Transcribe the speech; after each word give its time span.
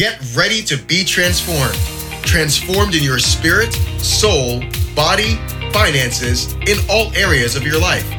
Get 0.00 0.18
ready 0.34 0.62
to 0.62 0.78
be 0.78 1.04
transformed. 1.04 1.74
Transformed 2.24 2.94
in 2.94 3.02
your 3.02 3.18
spirit, 3.18 3.70
soul, 4.00 4.60
body, 4.96 5.36
finances, 5.74 6.54
in 6.66 6.78
all 6.88 7.14
areas 7.14 7.54
of 7.54 7.64
your 7.64 7.78
life. 7.78 8.10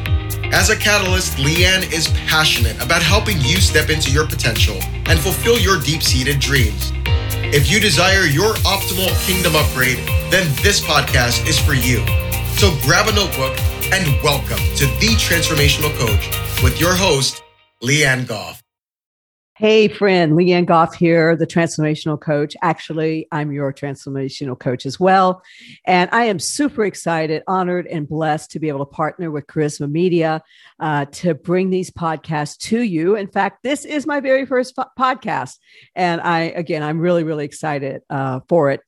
As 0.52 0.70
a 0.70 0.76
catalyst, 0.76 1.38
Leanne 1.38 1.92
is 1.92 2.06
passionate 2.28 2.80
about 2.80 3.02
helping 3.02 3.36
you 3.38 3.56
step 3.56 3.90
into 3.90 4.12
your 4.12 4.28
potential 4.28 4.76
and 5.06 5.18
fulfill 5.18 5.58
your 5.58 5.80
deep 5.80 6.04
seated 6.04 6.38
dreams. 6.38 6.92
If 7.52 7.68
you 7.68 7.80
desire 7.80 8.26
your 8.26 8.54
optimal 8.62 9.10
kingdom 9.26 9.56
upgrade, 9.56 9.98
then 10.30 10.46
this 10.62 10.80
podcast 10.80 11.48
is 11.48 11.58
for 11.58 11.74
you. 11.74 12.06
So 12.58 12.70
grab 12.86 13.08
a 13.08 13.12
notebook 13.12 13.58
and 13.92 14.06
welcome 14.22 14.62
to 14.76 14.86
The 15.00 15.16
Transformational 15.18 15.90
Coach 15.98 16.62
with 16.62 16.78
your 16.78 16.94
host, 16.94 17.42
Leanne 17.82 18.28
Goff. 18.28 18.61
Hey, 19.54 19.86
friend, 19.86 20.32
Leanne 20.32 20.64
Goff 20.64 20.94
here, 20.94 21.36
the 21.36 21.46
transformational 21.46 22.18
coach. 22.18 22.56
Actually, 22.62 23.28
I'm 23.30 23.52
your 23.52 23.70
transformational 23.70 24.58
coach 24.58 24.86
as 24.86 24.98
well. 24.98 25.42
And 25.84 26.08
I 26.10 26.24
am 26.24 26.38
super 26.38 26.86
excited, 26.86 27.42
honored, 27.46 27.86
and 27.86 28.08
blessed 28.08 28.50
to 28.52 28.58
be 28.58 28.68
able 28.68 28.78
to 28.78 28.90
partner 28.90 29.30
with 29.30 29.46
Charisma 29.46 29.90
Media 29.90 30.42
uh, 30.80 31.04
to 31.04 31.34
bring 31.34 31.68
these 31.68 31.90
podcasts 31.90 32.56
to 32.68 32.80
you. 32.80 33.14
In 33.14 33.26
fact, 33.26 33.62
this 33.62 33.84
is 33.84 34.06
my 34.06 34.20
very 34.20 34.46
first 34.46 34.74
fo- 34.74 34.86
podcast. 34.98 35.58
And 35.94 36.22
I, 36.22 36.44
again, 36.44 36.82
I'm 36.82 36.98
really, 36.98 37.22
really 37.22 37.44
excited 37.44 38.00
uh, 38.08 38.40
for 38.48 38.70
it. 38.70 38.80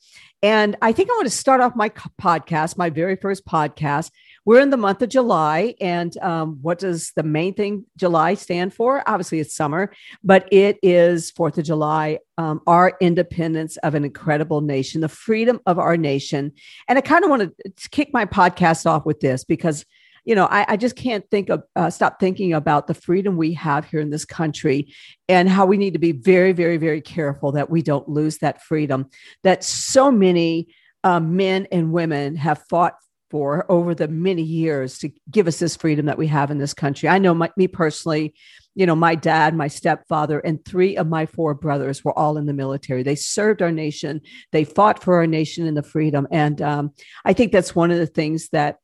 And 0.42 0.76
I 0.80 0.92
think 0.92 1.10
I 1.10 1.14
want 1.14 1.26
to 1.26 1.30
start 1.30 1.60
off 1.60 1.76
my 1.76 1.90
podcast, 2.20 2.78
my 2.78 2.88
very 2.88 3.16
first 3.16 3.46
podcast, 3.46 4.10
we're 4.44 4.60
in 4.60 4.70
the 4.70 4.76
month 4.76 5.02
of 5.02 5.08
July. 5.08 5.74
And 5.80 6.16
um, 6.18 6.58
what 6.60 6.78
does 6.78 7.12
the 7.16 7.22
main 7.22 7.54
thing 7.54 7.84
July 7.96 8.34
stand 8.34 8.74
for? 8.74 9.02
Obviously, 9.08 9.40
it's 9.40 9.56
summer, 9.56 9.92
but 10.22 10.48
it 10.52 10.78
is 10.82 11.30
Fourth 11.30 11.58
of 11.58 11.64
July, 11.64 12.18
um, 12.38 12.60
our 12.66 12.96
independence 13.00 13.76
of 13.78 13.94
an 13.94 14.04
incredible 14.04 14.60
nation, 14.60 15.00
the 15.00 15.08
freedom 15.08 15.60
of 15.66 15.78
our 15.78 15.96
nation. 15.96 16.52
And 16.88 16.98
I 16.98 17.00
kind 17.00 17.24
of 17.24 17.30
want 17.30 17.42
to 17.42 17.88
kick 17.90 18.10
my 18.12 18.26
podcast 18.26 18.86
off 18.86 19.06
with 19.06 19.20
this 19.20 19.44
because 19.44 19.84
you 20.26 20.34
know, 20.34 20.46
I, 20.46 20.64
I, 20.70 20.76
just 20.78 20.96
can't 20.96 21.28
think 21.30 21.50
of 21.50 21.64
uh, 21.76 21.90
stop 21.90 22.18
thinking 22.18 22.54
about 22.54 22.86
the 22.86 22.94
freedom 22.94 23.36
we 23.36 23.52
have 23.52 23.84
here 23.84 24.00
in 24.00 24.08
this 24.08 24.24
country 24.24 24.90
and 25.28 25.50
how 25.50 25.66
we 25.66 25.76
need 25.76 25.92
to 25.92 25.98
be 25.98 26.12
very, 26.12 26.52
very, 26.52 26.78
very 26.78 27.02
careful 27.02 27.52
that 27.52 27.68
we 27.68 27.82
don't 27.82 28.08
lose 28.08 28.38
that 28.38 28.62
freedom 28.62 29.10
that 29.42 29.62
so 29.62 30.10
many 30.10 30.68
uh, 31.04 31.20
men 31.20 31.68
and 31.70 31.92
women 31.92 32.36
have 32.36 32.64
fought 32.70 32.94
for 33.34 33.66
over 33.68 33.96
the 33.96 34.06
many 34.06 34.42
years 34.42 34.96
to 34.96 35.10
give 35.28 35.48
us 35.48 35.58
this 35.58 35.74
freedom 35.74 36.06
that 36.06 36.16
we 36.16 36.28
have 36.28 36.52
in 36.52 36.58
this 36.58 36.72
country. 36.72 37.08
I 37.08 37.18
know 37.18 37.34
my, 37.34 37.50
me 37.56 37.66
personally, 37.66 38.32
you 38.76 38.86
know, 38.86 38.94
my 38.94 39.16
dad, 39.16 39.56
my 39.56 39.66
stepfather, 39.66 40.38
and 40.38 40.64
three 40.64 40.96
of 40.96 41.08
my 41.08 41.26
four 41.26 41.52
brothers 41.52 42.04
were 42.04 42.16
all 42.16 42.36
in 42.36 42.46
the 42.46 42.52
military. 42.52 43.02
They 43.02 43.16
served 43.16 43.60
our 43.60 43.72
nation, 43.72 44.20
they 44.52 44.62
fought 44.62 45.02
for 45.02 45.16
our 45.16 45.26
nation 45.26 45.66
and 45.66 45.76
the 45.76 45.82
freedom. 45.82 46.28
And 46.30 46.62
um, 46.62 46.92
I 47.24 47.32
think 47.32 47.50
that's 47.50 47.74
one 47.74 47.90
of 47.90 47.98
the 47.98 48.06
things 48.06 48.50
that, 48.50 48.76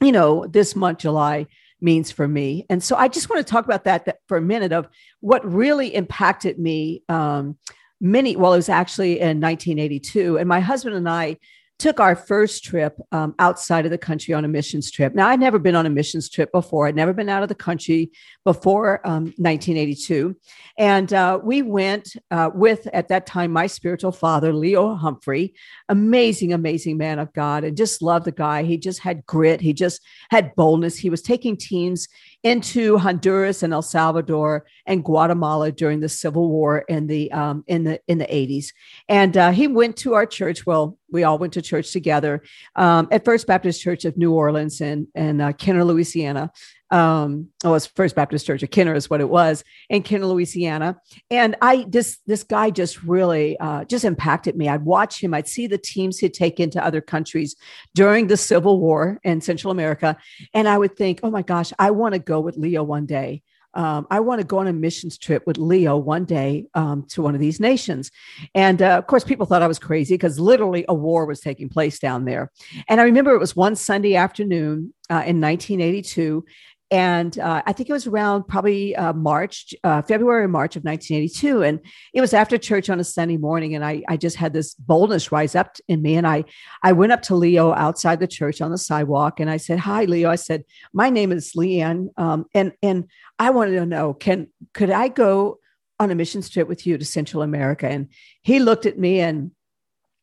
you 0.00 0.10
know, 0.10 0.46
this 0.46 0.74
month, 0.74 1.00
July, 1.00 1.46
means 1.78 2.10
for 2.10 2.26
me. 2.26 2.64
And 2.70 2.82
so 2.82 2.96
I 2.96 3.08
just 3.08 3.28
want 3.28 3.46
to 3.46 3.52
talk 3.52 3.66
about 3.66 3.84
that, 3.84 4.06
that 4.06 4.20
for 4.26 4.38
a 4.38 4.40
minute 4.42 4.72
of 4.72 4.88
what 5.20 5.44
really 5.44 5.94
impacted 5.94 6.58
me. 6.58 7.02
Um, 7.10 7.58
many, 8.00 8.36
well, 8.36 8.54
it 8.54 8.56
was 8.56 8.70
actually 8.70 9.20
in 9.20 9.38
1982. 9.38 10.38
And 10.38 10.48
my 10.48 10.60
husband 10.60 10.96
and 10.96 11.06
I, 11.06 11.36
took 11.78 12.00
our 12.00 12.16
first 12.16 12.64
trip 12.64 12.98
um, 13.12 13.34
outside 13.38 13.84
of 13.84 13.90
the 13.90 13.98
country 13.98 14.32
on 14.32 14.44
a 14.44 14.48
missions 14.48 14.90
trip. 14.90 15.14
Now, 15.14 15.28
I'd 15.28 15.40
never 15.40 15.58
been 15.58 15.76
on 15.76 15.84
a 15.84 15.90
missions 15.90 16.30
trip 16.30 16.50
before. 16.50 16.86
I'd 16.86 16.96
never 16.96 17.12
been 17.12 17.28
out 17.28 17.42
of 17.42 17.50
the 17.50 17.54
country 17.54 18.10
before 18.44 19.06
um, 19.06 19.24
1982. 19.36 20.36
And 20.78 21.12
uh, 21.12 21.38
we 21.42 21.60
went 21.60 22.16
uh, 22.30 22.50
with, 22.54 22.86
at 22.94 23.08
that 23.08 23.26
time, 23.26 23.52
my 23.52 23.66
spiritual 23.66 24.12
father, 24.12 24.54
Leo 24.54 24.94
Humphrey, 24.94 25.54
amazing, 25.88 26.54
amazing 26.54 26.96
man 26.96 27.18
of 27.18 27.32
God, 27.34 27.62
and 27.62 27.76
just 27.76 28.00
loved 28.00 28.24
the 28.24 28.32
guy. 28.32 28.62
He 28.62 28.78
just 28.78 29.00
had 29.00 29.26
grit, 29.26 29.60
he 29.60 29.74
just 29.74 30.00
had 30.30 30.54
boldness. 30.54 30.96
He 30.96 31.10
was 31.10 31.20
taking 31.20 31.56
teams 31.56 32.08
into 32.42 32.96
Honduras 32.96 33.64
and 33.64 33.72
El 33.72 33.82
Salvador 33.82 34.66
and 34.86 35.04
Guatemala 35.04 35.72
during 35.72 35.98
the 35.98 36.08
Civil 36.08 36.48
War 36.48 36.84
in 36.88 37.08
the 37.08 37.32
um, 37.32 37.64
in 37.66 37.82
the 37.82 38.00
in 38.06 38.18
the 38.18 38.26
80s. 38.26 38.66
And 39.08 39.36
uh, 39.36 39.50
he 39.50 39.66
went 39.66 39.96
to 39.98 40.14
our 40.14 40.26
church. 40.26 40.64
Well, 40.64 40.96
we 41.10 41.24
all 41.24 41.38
went 41.38 41.52
to 41.54 41.62
church 41.62 41.92
together 41.92 42.42
um, 42.74 43.08
at 43.10 43.24
First 43.24 43.46
Baptist 43.46 43.80
Church 43.80 44.04
of 44.04 44.16
New 44.16 44.32
Orleans 44.32 44.80
and 44.80 45.06
and 45.14 45.40
uh, 45.40 45.52
Kenner, 45.52 45.84
Louisiana. 45.84 46.50
Um 46.90 47.48
oh 47.64 47.74
it's 47.74 47.86
first 47.86 48.14
baptist 48.14 48.46
church 48.46 48.62
of 48.62 48.70
kenner 48.70 48.94
is 48.94 49.10
what 49.10 49.20
it 49.20 49.28
was 49.28 49.64
in 49.90 50.04
kenner 50.04 50.26
louisiana. 50.26 51.00
And 51.32 51.56
i 51.60 51.84
this 51.88 52.18
this 52.28 52.44
guy 52.44 52.70
just 52.70 53.02
really 53.02 53.58
uh 53.58 53.84
just 53.86 54.04
impacted 54.04 54.56
me. 54.56 54.68
I'd 54.68 54.84
watch 54.84 55.20
him. 55.20 55.34
I'd 55.34 55.48
see 55.48 55.66
the 55.66 55.78
teams 55.78 56.18
he'd 56.18 56.32
take 56.32 56.60
into 56.60 56.84
other 56.84 57.00
countries 57.00 57.56
during 57.96 58.28
the 58.28 58.36
civil 58.36 58.78
war 58.78 59.18
in 59.24 59.40
central 59.40 59.72
america. 59.72 60.16
And 60.54 60.68
i 60.68 60.78
would 60.78 60.96
think 60.96 61.18
oh 61.24 61.30
my 61.30 61.42
gosh 61.42 61.72
i 61.76 61.90
want 61.90 62.12
to 62.14 62.20
go 62.20 62.38
with 62.38 62.56
leo 62.56 62.84
one 62.84 63.06
day 63.06 63.42
um, 63.76 64.06
I 64.10 64.20
want 64.20 64.40
to 64.40 64.46
go 64.46 64.58
on 64.58 64.66
a 64.66 64.72
missions 64.72 65.18
trip 65.18 65.46
with 65.46 65.58
Leo 65.58 65.98
one 65.98 66.24
day 66.24 66.66
um, 66.74 67.04
to 67.10 67.20
one 67.20 67.34
of 67.34 67.40
these 67.40 67.60
nations. 67.60 68.10
And 68.54 68.80
uh, 68.80 68.96
of 68.96 69.06
course, 69.06 69.22
people 69.22 69.44
thought 69.44 69.62
I 69.62 69.68
was 69.68 69.78
crazy 69.78 70.14
because 70.14 70.40
literally 70.40 70.86
a 70.88 70.94
war 70.94 71.26
was 71.26 71.40
taking 71.40 71.68
place 71.68 71.98
down 71.98 72.24
there. 72.24 72.50
And 72.88 73.00
I 73.00 73.04
remember 73.04 73.34
it 73.34 73.38
was 73.38 73.54
one 73.54 73.76
Sunday 73.76 74.16
afternoon 74.16 74.94
uh, 75.10 75.22
in 75.26 75.40
1982, 75.40 76.44
and 76.90 77.36
uh, 77.40 77.62
I 77.66 77.72
think 77.72 77.88
it 77.88 77.92
was 77.92 78.06
around 78.06 78.44
probably 78.44 78.94
uh, 78.94 79.12
March, 79.12 79.74
uh, 79.82 80.02
February 80.02 80.44
or 80.44 80.48
March 80.48 80.76
of 80.76 80.84
1982, 80.84 81.62
and 81.62 81.80
it 82.14 82.20
was 82.20 82.32
after 82.32 82.56
church 82.58 82.88
on 82.88 83.00
a 83.00 83.04
Sunday 83.04 83.36
morning, 83.36 83.74
and 83.74 83.84
I 83.84 84.02
I 84.08 84.16
just 84.16 84.36
had 84.36 84.52
this 84.52 84.74
boldness 84.74 85.32
rise 85.32 85.56
up 85.56 85.76
in 85.88 86.00
me, 86.00 86.14
and 86.14 86.26
I 86.26 86.44
I 86.84 86.92
went 86.92 87.10
up 87.10 87.22
to 87.22 87.34
Leo 87.34 87.72
outside 87.72 88.20
the 88.20 88.28
church 88.28 88.60
on 88.60 88.70
the 88.70 88.78
sidewalk, 88.78 89.40
and 89.40 89.50
I 89.50 89.56
said, 89.56 89.80
"Hi, 89.80 90.04
Leo." 90.04 90.30
I 90.30 90.36
said, 90.36 90.62
"My 90.92 91.10
name 91.10 91.32
is 91.32 91.54
Leanne, 91.56 92.08
um, 92.16 92.46
and 92.54 92.72
and 92.82 93.06
I 93.38 93.50
wanted 93.50 93.72
to 93.72 93.86
know 93.86 94.14
can 94.14 94.46
could 94.72 94.90
I 94.90 95.08
go 95.08 95.58
on 95.98 96.12
a 96.12 96.14
missions 96.14 96.48
trip 96.48 96.68
with 96.68 96.86
you 96.86 96.98
to 96.98 97.04
Central 97.04 97.42
America?" 97.42 97.88
And 97.88 98.08
he 98.42 98.60
looked 98.60 98.86
at 98.86 98.98
me 98.98 99.18
and 99.18 99.50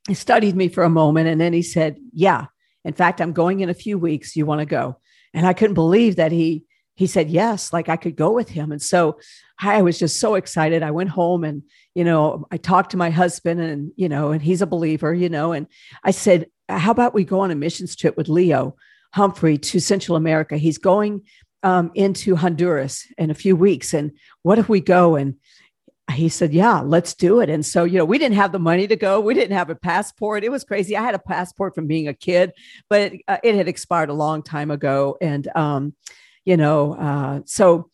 he 0.08 0.14
studied 0.14 0.56
me 0.56 0.70
for 0.70 0.86
a 0.86 0.90
moment, 0.90 1.28
and 1.28 1.42
then 1.42 1.52
he 1.52 1.62
said, 1.62 1.98
"Yeah." 2.14 2.46
In 2.86 2.94
fact, 2.94 3.22
I'm 3.22 3.32
going 3.32 3.62
in 3.62 3.70
a 3.70 3.74
few 3.74 3.98
weeks. 3.98 4.36
You 4.36 4.46
want 4.46 4.60
to 4.60 4.66
go? 4.66 4.98
And 5.34 5.46
I 5.46 5.54
couldn't 5.54 5.74
believe 5.74 6.16
that 6.18 6.32
he 6.32 6.66
he 6.96 7.08
said 7.08 7.30
yes, 7.30 7.74
like 7.74 7.90
I 7.90 7.98
could 7.98 8.16
go 8.16 8.32
with 8.32 8.50
him. 8.50 8.72
And 8.72 8.82
so 8.82 9.18
I 9.60 9.82
was 9.82 9.98
just 9.98 10.20
so 10.20 10.36
excited. 10.36 10.84
I 10.84 10.92
went 10.92 11.10
home 11.10 11.44
and 11.44 11.64
you 11.96 12.04
know 12.04 12.46
I 12.52 12.58
talked 12.58 12.92
to 12.92 12.98
my 12.98 13.10
husband 13.10 13.60
and 13.62 13.92
you 13.96 14.10
know 14.10 14.32
and 14.32 14.42
he's 14.42 14.62
a 14.62 14.68
believer, 14.68 15.14
you 15.14 15.30
know, 15.30 15.52
and 15.54 15.68
I 16.04 16.12
said, 16.12 16.48
how 16.70 16.92
about 16.92 17.14
we 17.14 17.24
go 17.24 17.40
on 17.42 17.52
a 17.52 17.56
missions 17.56 17.96
trip 17.96 18.16
with 18.16 18.30
Leo 18.30 18.76
Humphrey 19.14 19.58
to 19.58 19.80
Central 19.80 20.16
America? 20.16 20.58
He's 20.58 20.78
going 20.78 21.24
um, 21.64 21.92
into 21.96 22.36
Honduras 22.36 23.08
in 23.18 23.32
a 23.32 23.36
few 23.36 23.56
weeks, 23.56 23.94
and 23.94 24.12
what 24.44 24.60
if 24.60 24.70
we 24.70 24.82
go 24.82 25.16
and 25.16 25.36
he 26.12 26.30
said, 26.30 26.54
Yeah, 26.54 26.82
let's 26.82 27.14
do 27.14 27.40
it. 27.40 27.50
And 27.50 27.66
so, 27.66 27.84
you 27.84 27.98
know, 27.98 28.06
we 28.06 28.18
didn't 28.18 28.36
have 28.36 28.52
the 28.52 28.60
money 28.60 28.88
to 28.88 28.96
go. 28.96 29.20
We 29.20 29.34
didn't 29.34 29.56
have 29.56 29.70
a 29.70 29.76
passport. 29.76 30.44
It 30.44 30.52
was 30.52 30.64
crazy. 30.64 30.98
I 30.98 31.02
had 31.02 31.16
a 31.16 31.20
passport 31.20 31.76
from 31.76 31.88
being 31.88 32.08
a 32.08 32.14
kid, 32.14 32.52
but 32.90 33.02
it, 33.02 33.22
uh, 33.28 33.38
it 33.44 33.56
had 33.56 33.68
expired 33.68 34.10
a 34.10 34.14
long 34.14 34.44
time 34.44 34.70
ago. 34.70 35.18
And, 35.22 35.48
um, 35.56 35.94
you 36.46 36.58
know, 36.58 36.94
uh, 36.94 37.42
so 37.46 37.90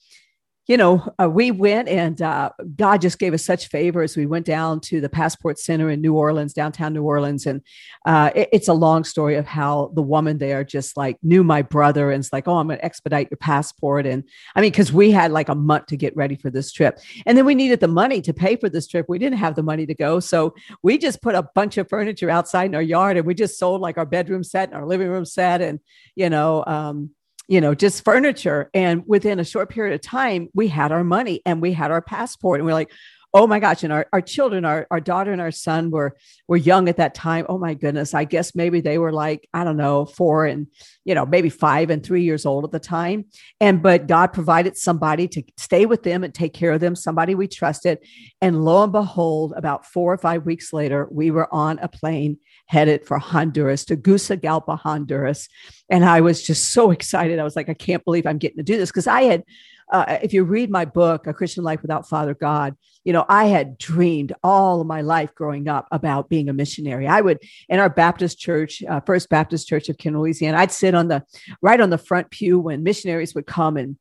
you 0.69 0.77
know, 0.77 1.03
uh, 1.19 1.27
we 1.27 1.49
went 1.49 1.89
and 1.89 2.21
uh, 2.21 2.51
God 2.75 3.01
just 3.01 3.17
gave 3.17 3.33
us 3.33 3.43
such 3.43 3.69
favors. 3.69 4.15
We 4.15 4.27
went 4.27 4.45
down 4.45 4.81
to 4.81 5.01
the 5.01 5.09
Passport 5.09 5.57
Center 5.57 5.89
in 5.89 5.99
New 5.99 6.13
Orleans, 6.13 6.53
downtown 6.53 6.93
New 6.93 7.01
Orleans. 7.01 7.47
And 7.47 7.63
uh, 8.05 8.29
it, 8.35 8.49
it's 8.53 8.67
a 8.67 8.73
long 8.73 9.03
story 9.03 9.35
of 9.35 9.47
how 9.47 9.91
the 9.95 10.03
woman 10.03 10.37
there 10.37 10.63
just 10.63 10.95
like 10.95 11.17
knew 11.23 11.43
my 11.43 11.63
brother 11.63 12.11
and 12.11 12.23
it's 12.23 12.31
like, 12.31 12.47
oh, 12.47 12.57
I'm 12.57 12.67
going 12.67 12.77
to 12.77 12.85
expedite 12.85 13.31
your 13.31 13.39
passport. 13.39 14.05
And 14.05 14.23
I 14.55 14.61
mean, 14.61 14.69
because 14.69 14.93
we 14.93 15.09
had 15.09 15.31
like 15.31 15.49
a 15.49 15.55
month 15.55 15.87
to 15.87 15.97
get 15.97 16.15
ready 16.15 16.35
for 16.35 16.51
this 16.51 16.71
trip. 16.71 16.99
And 17.25 17.35
then 17.35 17.45
we 17.45 17.55
needed 17.55 17.79
the 17.79 17.87
money 17.87 18.21
to 18.21 18.31
pay 18.31 18.55
for 18.55 18.69
this 18.69 18.85
trip. 18.87 19.07
We 19.09 19.17
didn't 19.17 19.39
have 19.39 19.55
the 19.55 19.63
money 19.63 19.87
to 19.87 19.95
go. 19.95 20.19
So 20.19 20.53
we 20.83 20.99
just 20.99 21.23
put 21.23 21.33
a 21.33 21.49
bunch 21.55 21.79
of 21.79 21.89
furniture 21.89 22.29
outside 22.29 22.65
in 22.65 22.75
our 22.75 22.81
yard 22.83 23.17
and 23.17 23.25
we 23.25 23.33
just 23.33 23.57
sold 23.57 23.81
like 23.81 23.97
our 23.97 24.05
bedroom 24.05 24.43
set 24.43 24.69
and 24.69 24.77
our 24.77 24.85
living 24.85 25.07
room 25.07 25.25
set. 25.25 25.61
And, 25.61 25.79
you 26.13 26.29
know, 26.29 26.63
um, 26.67 27.09
you 27.49 27.59
know, 27.59 27.73
just 27.73 28.05
furniture. 28.05 28.69
And 28.75 29.03
within 29.07 29.39
a 29.39 29.43
short 29.43 29.69
period 29.69 29.95
of 29.95 30.01
time, 30.01 30.49
we 30.53 30.67
had 30.67 30.91
our 30.91 31.03
money 31.03 31.41
and 31.47 31.61
we 31.61 31.73
had 31.73 31.89
our 31.89 32.01
passport. 32.01 32.59
And 32.59 32.65
we're 32.65 32.73
like, 32.73 32.91
oh 33.33 33.47
my 33.47 33.59
gosh. 33.59 33.83
And 33.83 33.91
our, 33.91 34.07
our 34.13 34.21
children 34.21 34.65
our, 34.65 34.87
our 34.91 34.99
daughter 34.99 35.31
and 35.31 35.41
our 35.41 35.51
son 35.51 35.91
were 35.91 36.15
were 36.47 36.57
young 36.57 36.89
at 36.89 36.97
that 36.97 37.15
time. 37.15 37.45
Oh 37.49 37.57
my 37.57 37.73
goodness. 37.73 38.13
I 38.13 38.23
guess 38.23 38.55
maybe 38.55 38.81
they 38.81 38.97
were 38.97 39.11
like 39.11 39.47
i 39.53 39.63
don't 39.63 39.77
know 39.77 40.05
four 40.05 40.45
and 40.45 40.67
you 41.05 41.13
know 41.13 41.25
maybe 41.25 41.49
five 41.49 41.89
and 41.89 42.03
three 42.03 42.23
years 42.23 42.45
old 42.45 42.65
at 42.65 42.71
the 42.71 42.79
time. 42.79 43.25
And 43.59 43.81
but 43.81 44.07
god 44.07 44.33
provided 44.33 44.77
somebody 44.77 45.27
to 45.29 45.43
stay 45.57 45.85
with 45.85 46.03
them 46.03 46.23
and 46.23 46.33
take 46.33 46.53
care 46.53 46.71
of 46.71 46.81
them 46.81 46.95
somebody 46.95 47.35
we 47.35 47.47
trusted. 47.47 47.99
And 48.41 48.63
lo 48.63 48.83
and 48.83 48.91
behold 48.91 49.53
about 49.55 49.85
four 49.85 50.13
or 50.13 50.17
five 50.17 50.45
weeks 50.45 50.73
later 50.73 51.07
we 51.11 51.31
were 51.31 51.51
on 51.53 51.79
a 51.79 51.87
plane 51.87 52.37
headed 52.69 53.03
for 53.05 53.17
honduras 53.17 53.83
to 53.83 53.95
Tegucigalpa 53.95 54.77
honduras. 54.77 55.49
And 55.89 56.05
i 56.05 56.21
was 56.21 56.43
just 56.43 56.71
so 56.71 56.91
excited. 56.91 57.39
I 57.39 57.43
was 57.43 57.55
like 57.55 57.67
i 57.67 57.73
can't 57.73 58.05
believe 58.05 58.25
i'm 58.25 58.37
getting 58.37 58.57
to 58.57 58.63
do 58.63 58.77
this. 58.77 58.89
Because 58.89 59.07
i 59.07 59.23
had 59.23 59.43
uh, 59.91 60.19
if 60.21 60.33
you 60.33 60.43
read 60.43 60.69
my 60.69 60.85
book, 60.85 61.25
A 61.25 61.33
Christian 61.33 61.63
Life 61.63 61.81
Without 61.81 62.07
Father 62.07 62.35
God, 62.35 62.75
you 63.03 63.11
know, 63.11 63.25
I 63.27 63.45
had 63.45 63.75
dreamed 63.79 64.33
all 64.43 64.81
of 64.81 64.85
my 64.85 65.01
life 65.01 65.33
growing 65.33 65.67
up 65.67 65.87
about 65.91 66.29
being 66.29 66.47
a 66.47 66.53
missionary. 66.53 67.07
I 67.07 67.21
would, 67.21 67.39
in 67.69 67.79
our 67.79 67.89
Baptist 67.89 68.37
church, 68.37 68.83
uh, 68.83 68.99
First 68.99 69.29
Baptist 69.29 69.67
Church 69.67 69.89
of 69.89 69.97
Ken, 69.97 70.15
Louisiana, 70.15 70.59
I'd 70.59 70.71
sit 70.71 70.93
on 70.93 71.07
the 71.07 71.23
right 71.63 71.81
on 71.81 71.89
the 71.89 71.97
front 71.97 72.29
pew 72.29 72.59
when 72.59 72.83
missionaries 72.83 73.33
would 73.33 73.47
come 73.47 73.77
and 73.77 73.97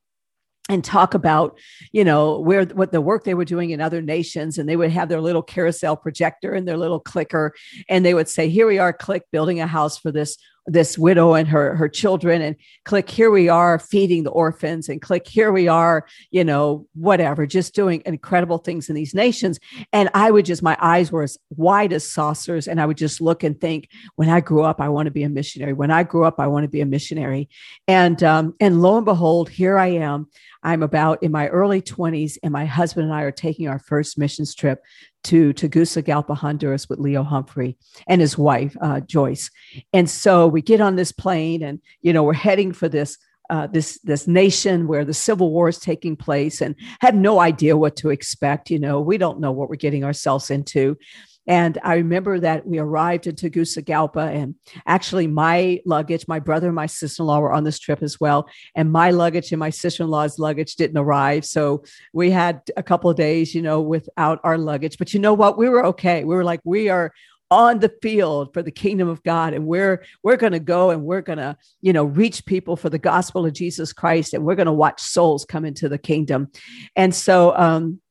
and 0.69 0.83
talk 0.83 1.13
about 1.13 1.57
you 1.91 2.05
know 2.05 2.39
where 2.39 2.63
what 2.65 2.91
the 2.91 3.01
work 3.01 3.23
they 3.23 3.33
were 3.33 3.43
doing 3.43 3.71
in 3.71 3.81
other 3.81 4.01
nations 4.01 4.57
and 4.57 4.69
they 4.69 4.77
would 4.77 4.91
have 4.91 5.09
their 5.09 5.19
little 5.19 5.41
carousel 5.41 5.97
projector 5.97 6.53
and 6.53 6.67
their 6.67 6.77
little 6.77 6.99
clicker 6.99 7.53
and 7.89 8.05
they 8.05 8.13
would 8.13 8.29
say 8.29 8.47
here 8.47 8.67
we 8.67 8.77
are 8.77 8.93
click 8.93 9.23
building 9.31 9.59
a 9.59 9.67
house 9.67 9.97
for 9.97 10.11
this 10.11 10.37
this 10.69 10.97
widow 10.97 11.33
and 11.33 11.47
her 11.47 11.75
her 11.75 11.89
children 11.89 12.41
and 12.41 12.55
click 12.85 13.09
here 13.09 13.31
we 13.31 13.49
are 13.49 13.79
feeding 13.79 14.23
the 14.23 14.29
orphans 14.29 14.87
and 14.87 15.01
click 15.01 15.27
here 15.27 15.51
we 15.51 15.67
are 15.67 16.05
you 16.29 16.43
know 16.43 16.85
whatever 16.93 17.47
just 17.47 17.73
doing 17.73 18.03
incredible 18.05 18.59
things 18.59 18.89
in 18.89 18.95
these 18.95 19.13
nations. 19.13 19.59
And 19.91 20.09
i 20.13 20.29
would 20.29 20.45
just 20.45 20.61
my 20.61 20.77
eyes 20.79 21.11
were 21.11 21.23
as 21.23 21.37
wide 21.49 21.91
as 21.91 22.07
saucers 22.07 22.67
and 22.67 22.79
i 22.79 22.85
would 22.85 22.97
just 22.97 23.19
look 23.19 23.43
and 23.43 23.59
think 23.59 23.89
when 24.15 24.29
i 24.29 24.41
grew 24.41 24.63
up 24.63 24.79
i 24.79 24.89
want 24.89 25.07
to 25.07 25.11
be 25.11 25.23
a 25.23 25.29
missionary. 25.29 25.73
When 25.73 25.91
i 25.91 26.03
grew 26.03 26.25
up 26.25 26.39
i 26.39 26.47
want 26.47 26.63
to 26.65 26.69
be 26.69 26.81
a 26.81 26.85
missionary. 26.85 27.49
And 27.87 28.21
um, 28.23 28.53
and 28.59 28.81
lo 28.81 28.97
and 28.97 29.05
behold 29.05 29.49
here 29.49 29.77
i 29.79 29.87
am 29.87 30.27
I'm 30.63 30.83
about 30.83 31.23
in 31.23 31.31
my 31.31 31.47
early 31.47 31.81
20s, 31.81 32.37
and 32.43 32.51
my 32.51 32.65
husband 32.65 33.05
and 33.05 33.13
I 33.13 33.21
are 33.23 33.31
taking 33.31 33.67
our 33.67 33.79
first 33.79 34.17
missions 34.17 34.53
trip 34.53 34.83
to 35.25 35.53
Tegucigalpa, 35.53 36.35
Honduras 36.35 36.89
with 36.89 36.99
Leo 36.99 37.23
Humphrey 37.23 37.77
and 38.07 38.21
his 38.21 38.37
wife, 38.37 38.75
uh, 38.81 38.99
Joyce. 39.01 39.49
And 39.93 40.09
so 40.09 40.47
we 40.47 40.61
get 40.61 40.81
on 40.81 40.95
this 40.95 41.11
plane 41.11 41.63
and, 41.63 41.79
you 42.01 42.13
know, 42.13 42.23
we're 42.23 42.33
heading 42.33 42.71
for 42.73 42.89
this 42.89 43.17
uh, 43.49 43.65
this 43.65 43.99
this 44.03 44.27
nation 44.27 44.87
where 44.87 45.03
the 45.03 45.13
civil 45.13 45.51
war 45.51 45.67
is 45.67 45.79
taking 45.79 46.15
place 46.15 46.61
and 46.61 46.75
have 47.01 47.15
no 47.15 47.39
idea 47.39 47.75
what 47.75 47.95
to 47.95 48.11
expect 48.11 48.69
you 48.69 48.77
know 48.77 49.01
we 49.01 49.17
don't 49.17 49.39
know 49.39 49.51
what 49.51 49.69
we're 49.69 49.75
getting 49.75 50.03
ourselves 50.03 50.51
into 50.51 50.95
and 51.49 51.79
I 51.83 51.95
remember 51.95 52.39
that 52.41 52.67
we 52.67 52.77
arrived 52.77 53.25
in 53.25 53.35
Tegucigalpa, 53.35 54.19
and 54.19 54.53
actually, 54.85 55.25
my 55.25 55.81
luggage, 55.83 56.27
my 56.27 56.39
brother 56.39 56.67
and 56.67 56.75
my 56.75 56.85
sister 56.85 57.23
in 57.23 57.27
law 57.27 57.39
were 57.39 57.51
on 57.51 57.63
this 57.63 57.79
trip 57.79 58.03
as 58.03 58.19
well. 58.19 58.47
And 58.75 58.91
my 58.91 59.09
luggage 59.09 59.51
and 59.51 59.59
my 59.59 59.71
sister 59.71 60.03
in 60.03 60.09
law's 60.09 60.37
luggage 60.37 60.75
didn't 60.75 60.99
arrive. 60.99 61.43
So 61.43 61.83
we 62.13 62.29
had 62.29 62.61
a 62.77 62.83
couple 62.83 63.09
of 63.09 63.17
days, 63.17 63.55
you 63.55 63.63
know, 63.63 63.81
without 63.81 64.39
our 64.43 64.59
luggage. 64.59 64.99
But 64.99 65.11
you 65.11 65.19
know 65.19 65.33
what? 65.33 65.57
We 65.57 65.69
were 65.69 65.87
okay. 65.87 66.23
We 66.23 66.35
were 66.35 66.43
like, 66.43 66.61
we 66.65 66.87
are 66.89 67.11
on 67.49 67.79
the 67.79 67.91
field 68.03 68.53
for 68.53 68.61
the 68.61 68.69
kingdom 68.69 69.09
of 69.09 69.23
God 69.23 69.55
and 69.55 69.65
we're 69.65 70.03
we're 70.21 70.37
going 70.37 70.53
to 70.53 70.59
go 70.59 70.91
and 70.91 71.01
we're 71.01 71.21
going 71.21 71.39
to 71.39 71.57
you 71.81 71.91
know 71.91 72.03
reach 72.03 72.45
people 72.45 72.75
for 72.75 72.91
the 72.91 72.99
gospel 72.99 73.43
of 73.43 73.53
Jesus 73.53 73.91
Christ 73.91 74.35
and 74.35 74.45
we're 74.45 74.53
going 74.53 74.67
to 74.67 74.71
watch 74.71 75.01
souls 75.01 75.45
come 75.45 75.65
into 75.65 75.89
the 75.89 75.97
kingdom 75.97 76.51
and 76.95 77.15
so 77.15 77.57
um 77.57 78.01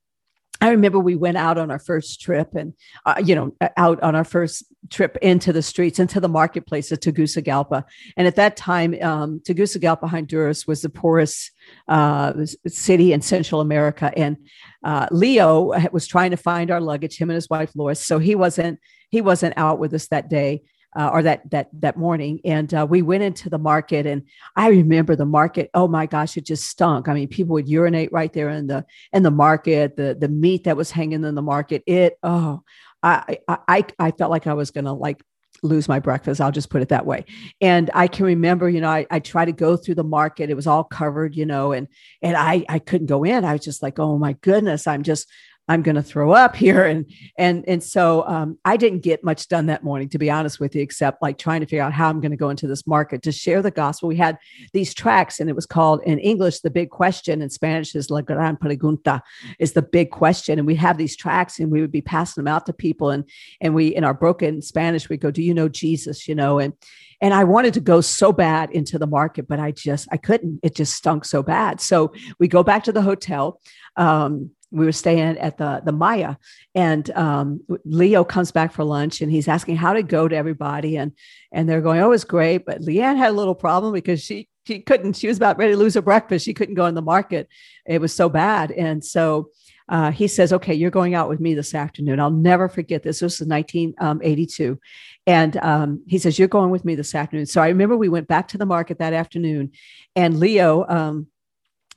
I 0.60 0.70
remember 0.70 0.98
we 0.98 1.14
went 1.14 1.36
out 1.36 1.56
on 1.56 1.70
our 1.70 1.78
first 1.78 2.20
trip 2.20 2.54
and, 2.54 2.74
uh, 3.06 3.22
you 3.24 3.34
know, 3.34 3.54
out 3.76 4.02
on 4.02 4.14
our 4.14 4.24
first 4.24 4.64
trip 4.90 5.16
into 5.22 5.52
the 5.52 5.62
streets, 5.62 5.98
into 5.98 6.20
the 6.20 6.28
marketplace 6.28 6.90
of 6.90 7.00
Tegucigalpa. 7.00 7.84
And 8.16 8.26
at 8.26 8.36
that 8.36 8.56
time, 8.56 8.96
um, 9.00 9.40
Tegucigalpa, 9.44 10.08
Honduras 10.08 10.66
was 10.66 10.82
the 10.82 10.88
poorest 10.88 11.52
uh, 11.86 12.32
city 12.66 13.12
in 13.12 13.20
Central 13.20 13.60
America. 13.60 14.12
And 14.16 14.36
uh, 14.82 15.06
Leo 15.10 15.72
was 15.92 16.06
trying 16.06 16.32
to 16.32 16.36
find 16.36 16.70
our 16.70 16.80
luggage, 16.80 17.18
him 17.18 17.30
and 17.30 17.36
his 17.36 17.48
wife, 17.48 17.70
Lois. 17.76 18.04
So 18.04 18.18
he 18.18 18.34
wasn't, 18.34 18.80
he 19.10 19.20
wasn't 19.20 19.54
out 19.56 19.78
with 19.78 19.94
us 19.94 20.08
that 20.08 20.28
day 20.28 20.62
uh, 20.96 21.10
or 21.12 21.22
that 21.22 21.48
that 21.50 21.68
that 21.74 21.96
morning, 21.96 22.40
and 22.44 22.72
uh, 22.72 22.86
we 22.88 23.02
went 23.02 23.22
into 23.22 23.50
the 23.50 23.58
market. 23.58 24.06
And 24.06 24.22
I 24.56 24.68
remember 24.68 25.16
the 25.16 25.26
market. 25.26 25.70
Oh 25.74 25.88
my 25.88 26.06
gosh, 26.06 26.36
it 26.36 26.46
just 26.46 26.64
stunk. 26.64 27.08
I 27.08 27.14
mean, 27.14 27.28
people 27.28 27.54
would 27.54 27.68
urinate 27.68 28.12
right 28.12 28.32
there 28.32 28.48
in 28.50 28.66
the 28.66 28.84
in 29.12 29.22
the 29.22 29.30
market. 29.30 29.96
The 29.96 30.16
the 30.18 30.28
meat 30.28 30.64
that 30.64 30.76
was 30.76 30.90
hanging 30.90 31.24
in 31.24 31.34
the 31.34 31.42
market. 31.42 31.82
It 31.86 32.18
oh, 32.22 32.62
I 33.02 33.38
I 33.48 33.84
I 33.98 34.10
felt 34.12 34.30
like 34.30 34.46
I 34.46 34.54
was 34.54 34.70
gonna 34.70 34.94
like 34.94 35.22
lose 35.62 35.88
my 35.88 35.98
breakfast. 35.98 36.40
I'll 36.40 36.52
just 36.52 36.70
put 36.70 36.82
it 36.82 36.88
that 36.90 37.06
way. 37.06 37.24
And 37.60 37.90
I 37.94 38.06
can 38.06 38.26
remember, 38.26 38.68
you 38.68 38.80
know, 38.80 38.88
I, 38.88 39.06
I 39.10 39.18
tried 39.18 39.46
to 39.46 39.52
go 39.52 39.76
through 39.76 39.96
the 39.96 40.04
market. 40.04 40.50
It 40.50 40.54
was 40.54 40.66
all 40.66 40.84
covered, 40.84 41.34
you 41.34 41.46
know, 41.46 41.72
and 41.72 41.88
and 42.22 42.36
I 42.36 42.64
I 42.68 42.78
couldn't 42.78 43.06
go 43.06 43.24
in. 43.24 43.44
I 43.44 43.52
was 43.52 43.64
just 43.64 43.82
like, 43.82 43.98
oh 43.98 44.18
my 44.18 44.34
goodness, 44.34 44.86
I'm 44.86 45.02
just 45.02 45.28
I'm 45.68 45.82
going 45.82 45.96
to 45.96 46.02
throw 46.02 46.32
up 46.32 46.56
here. 46.56 46.84
And, 46.84 47.10
and, 47.36 47.64
and 47.68 47.82
so 47.82 48.26
um, 48.26 48.58
I 48.64 48.76
didn't 48.76 49.00
get 49.00 49.22
much 49.22 49.48
done 49.48 49.66
that 49.66 49.84
morning, 49.84 50.08
to 50.10 50.18
be 50.18 50.30
honest 50.30 50.58
with 50.58 50.74
you, 50.74 50.82
except 50.82 51.22
like 51.22 51.36
trying 51.36 51.60
to 51.60 51.66
figure 51.66 51.82
out 51.82 51.92
how 51.92 52.08
I'm 52.08 52.20
going 52.20 52.30
to 52.30 52.36
go 52.36 52.50
into 52.50 52.66
this 52.66 52.86
market 52.86 53.22
to 53.22 53.32
share 53.32 53.60
the 53.60 53.70
gospel. 53.70 54.08
We 54.08 54.16
had 54.16 54.38
these 54.72 54.94
tracts 54.94 55.40
and 55.40 55.50
it 55.50 55.56
was 55.56 55.66
called 55.66 56.00
in 56.04 56.18
English, 56.18 56.60
the 56.60 56.70
big 56.70 56.90
question. 56.90 57.42
In 57.42 57.50
Spanish 57.50 57.94
is 57.94 58.10
La 58.10 58.22
Gran 58.22 58.56
Pregunta 58.56 59.20
is 59.58 59.72
the 59.72 59.82
big 59.82 60.10
question. 60.10 60.58
And 60.58 60.66
we 60.66 60.76
have 60.76 60.96
these 60.96 61.16
tracts 61.16 61.58
and 61.58 61.70
we 61.70 61.80
would 61.80 61.92
be 61.92 62.02
passing 62.02 62.42
them 62.42 62.52
out 62.52 62.64
to 62.66 62.72
people. 62.72 63.10
And, 63.10 63.28
and 63.60 63.74
we, 63.74 63.88
in 63.88 64.04
our 64.04 64.14
broken 64.14 64.62
Spanish, 64.62 65.08
we 65.08 65.16
go, 65.16 65.30
do 65.30 65.42
you 65.42 65.52
know 65.52 65.68
Jesus? 65.68 66.26
You 66.26 66.34
know, 66.34 66.58
and, 66.58 66.72
and 67.20 67.34
I 67.34 67.44
wanted 67.44 67.74
to 67.74 67.80
go 67.80 68.00
so 68.00 68.32
bad 68.32 68.70
into 68.70 68.98
the 68.98 69.06
market, 69.06 69.48
but 69.48 69.58
I 69.58 69.72
just, 69.72 70.08
I 70.12 70.16
couldn't, 70.16 70.60
it 70.62 70.74
just 70.74 70.94
stunk 70.94 71.24
so 71.24 71.42
bad. 71.42 71.80
So 71.80 72.12
we 72.38 72.48
go 72.48 72.62
back 72.62 72.84
to 72.84 72.92
the 72.92 73.02
hotel. 73.02 73.60
Um, 73.96 74.52
we 74.70 74.84
were 74.84 74.92
staying 74.92 75.38
at 75.38 75.56
the 75.56 75.80
the 75.84 75.92
Maya, 75.92 76.36
and 76.74 77.10
um, 77.10 77.60
Leo 77.84 78.24
comes 78.24 78.52
back 78.52 78.72
for 78.72 78.84
lunch, 78.84 79.20
and 79.20 79.32
he's 79.32 79.48
asking 79.48 79.76
how 79.76 79.92
to 79.92 80.02
go 80.02 80.28
to 80.28 80.36
everybody, 80.36 80.96
and 80.96 81.12
and 81.52 81.68
they're 81.68 81.80
going, 81.80 82.00
"Oh, 82.00 82.12
it's 82.12 82.24
great," 82.24 82.66
but 82.66 82.82
Leanne 82.82 83.16
had 83.16 83.30
a 83.30 83.36
little 83.36 83.54
problem 83.54 83.92
because 83.92 84.22
she 84.22 84.48
she 84.66 84.80
couldn't. 84.80 85.16
She 85.16 85.28
was 85.28 85.38
about 85.38 85.58
ready 85.58 85.72
to 85.72 85.78
lose 85.78 85.94
her 85.94 86.02
breakfast. 86.02 86.44
She 86.44 86.54
couldn't 86.54 86.74
go 86.74 86.86
in 86.86 86.94
the 86.94 87.02
market. 87.02 87.48
It 87.86 88.00
was 88.00 88.14
so 88.14 88.28
bad, 88.28 88.70
and 88.70 89.04
so. 89.04 89.50
Uh, 89.90 90.10
he 90.10 90.28
says, 90.28 90.52
"Okay, 90.52 90.74
you're 90.74 90.90
going 90.90 91.14
out 91.14 91.30
with 91.30 91.40
me 91.40 91.54
this 91.54 91.74
afternoon. 91.74 92.20
I'll 92.20 92.30
never 92.30 92.68
forget 92.68 93.02
this. 93.02 93.20
This 93.20 93.40
was 93.40 93.48
1982, 93.48 94.72
um, 94.72 94.78
and 95.26 95.56
um, 95.56 96.02
he 96.06 96.18
says, 96.18 96.38
"You're 96.38 96.46
going 96.46 96.68
with 96.68 96.84
me 96.84 96.94
this 96.94 97.14
afternoon." 97.14 97.46
So 97.46 97.62
I 97.62 97.68
remember 97.68 97.96
we 97.96 98.10
went 98.10 98.28
back 98.28 98.48
to 98.48 98.58
the 98.58 98.66
market 98.66 98.98
that 98.98 99.14
afternoon, 99.14 99.72
and 100.14 100.38
Leo 100.38 100.84
um, 100.86 101.28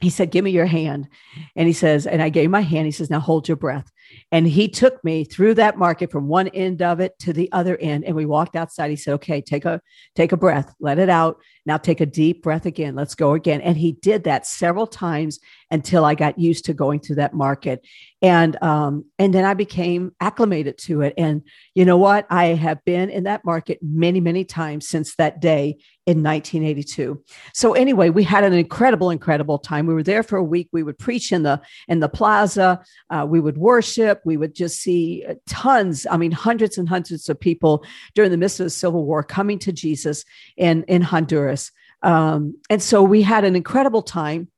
he 0.02 0.10
said, 0.10 0.32
Give 0.32 0.44
me 0.44 0.52
your 0.52 0.66
hand. 0.66 1.08
And 1.56 1.68
he 1.68 1.74
says, 1.74 2.08
and 2.08 2.22
I 2.22 2.30
gave 2.30 2.50
my 2.50 2.62
hand. 2.62 2.86
He 2.88 2.92
says, 2.92 3.10
Now 3.10 3.20
hold 3.20 3.48
your 3.48 3.56
breath. 3.56 3.90
And 4.32 4.48
he 4.48 4.68
took 4.68 5.02
me 5.04 5.24
through 5.24 5.54
that 5.56 5.78
market 5.78 6.12
from 6.12 6.28
one 6.28 6.48
end 6.50 6.82
of 6.82 7.00
it 7.00 7.18
to 7.20 7.32
the 7.32 7.52
other 7.52 7.78
end. 7.78 8.04
And 8.04 8.16
we 8.16 8.26
walked 8.26 8.56
outside. 8.56 8.90
He 8.90 8.96
said, 8.96 9.14
Okay, 9.14 9.42
take 9.42 9.64
a 9.64 9.80
take 10.16 10.32
a 10.32 10.38
breath, 10.38 10.74
let 10.80 10.98
it 10.98 11.10
out. 11.10 11.38
Now 11.66 11.78
take 11.78 12.02
a 12.02 12.06
deep 12.08 12.42
breath 12.42 12.66
again. 12.66 12.96
Let's 12.96 13.16
go 13.16 13.34
again. 13.34 13.62
And 13.62 13.78
he 13.78 13.92
did 13.94 14.24
that 14.24 14.48
several 14.48 14.88
times 14.88 15.40
until 15.70 16.04
I 16.04 16.16
got 16.16 16.40
used 16.40 16.66
to 16.66 16.74
going 16.74 17.00
through 17.00 17.18
that 17.18 17.36
market. 17.36 17.86
And 18.22 18.62
um, 18.62 19.06
and 19.18 19.34
then 19.34 19.46
I 19.46 19.56
became 19.56 20.12
acclimated 20.20 20.78
to 20.80 21.02
it. 21.02 21.16
And 21.18 21.42
you 21.74 21.86
know 21.86 21.98
what? 21.98 22.28
I 22.30 22.48
have 22.48 22.84
been 22.86 23.10
in 23.10 23.24
that 23.24 23.44
market 23.44 23.80
many, 23.82 24.20
many 24.20 24.46
times 24.46 24.88
since 24.88 25.16
that 25.16 25.42
day 25.42 25.78
in 26.06 26.22
1982. 26.22 27.24
So 27.54 27.74
anyway, 27.74 28.10
we 28.10 28.24
had 28.24 28.44
an 28.44 28.54
incredible, 28.54 29.10
incredible 29.10 29.58
time. 29.58 29.88
We 29.88 29.96
were 29.96 30.04
there 30.04 30.22
for 30.22 30.38
a 30.38 30.44
week. 30.44 30.70
We 30.72 30.84
would 30.84 31.00
preach 31.00 31.32
in 31.32 31.42
the 31.42 31.62
in 31.88 32.00
the 32.00 32.10
plaza. 32.10 32.84
Uh, 33.10 33.26
we 33.28 33.40
would 33.40 33.58
worship. 33.58 34.22
We 34.24 34.38
would 34.38 34.54
just 34.54 34.80
see 34.82 35.26
tons. 35.48 36.06
I 36.10 36.18
mean, 36.18 36.32
hundreds 36.32 36.78
and 36.78 36.88
hundreds 36.88 37.28
of 37.28 37.40
people 37.40 37.84
during 38.14 38.30
the 38.30 38.38
midst 38.38 38.60
of 38.60 38.66
the 38.66 38.72
Civil 38.72 39.04
War 39.04 39.24
coming 39.24 39.58
to 39.60 39.72
Jesus 39.72 40.26
in 40.58 40.84
in 40.84 41.02
Honduras. 41.02 41.72
Um, 42.04 42.56
and 42.70 42.82
so 42.82 43.04
we 43.04 43.22
had 43.22 43.44
an 43.46 43.56
incredible 43.56 44.02
time. 44.02 44.50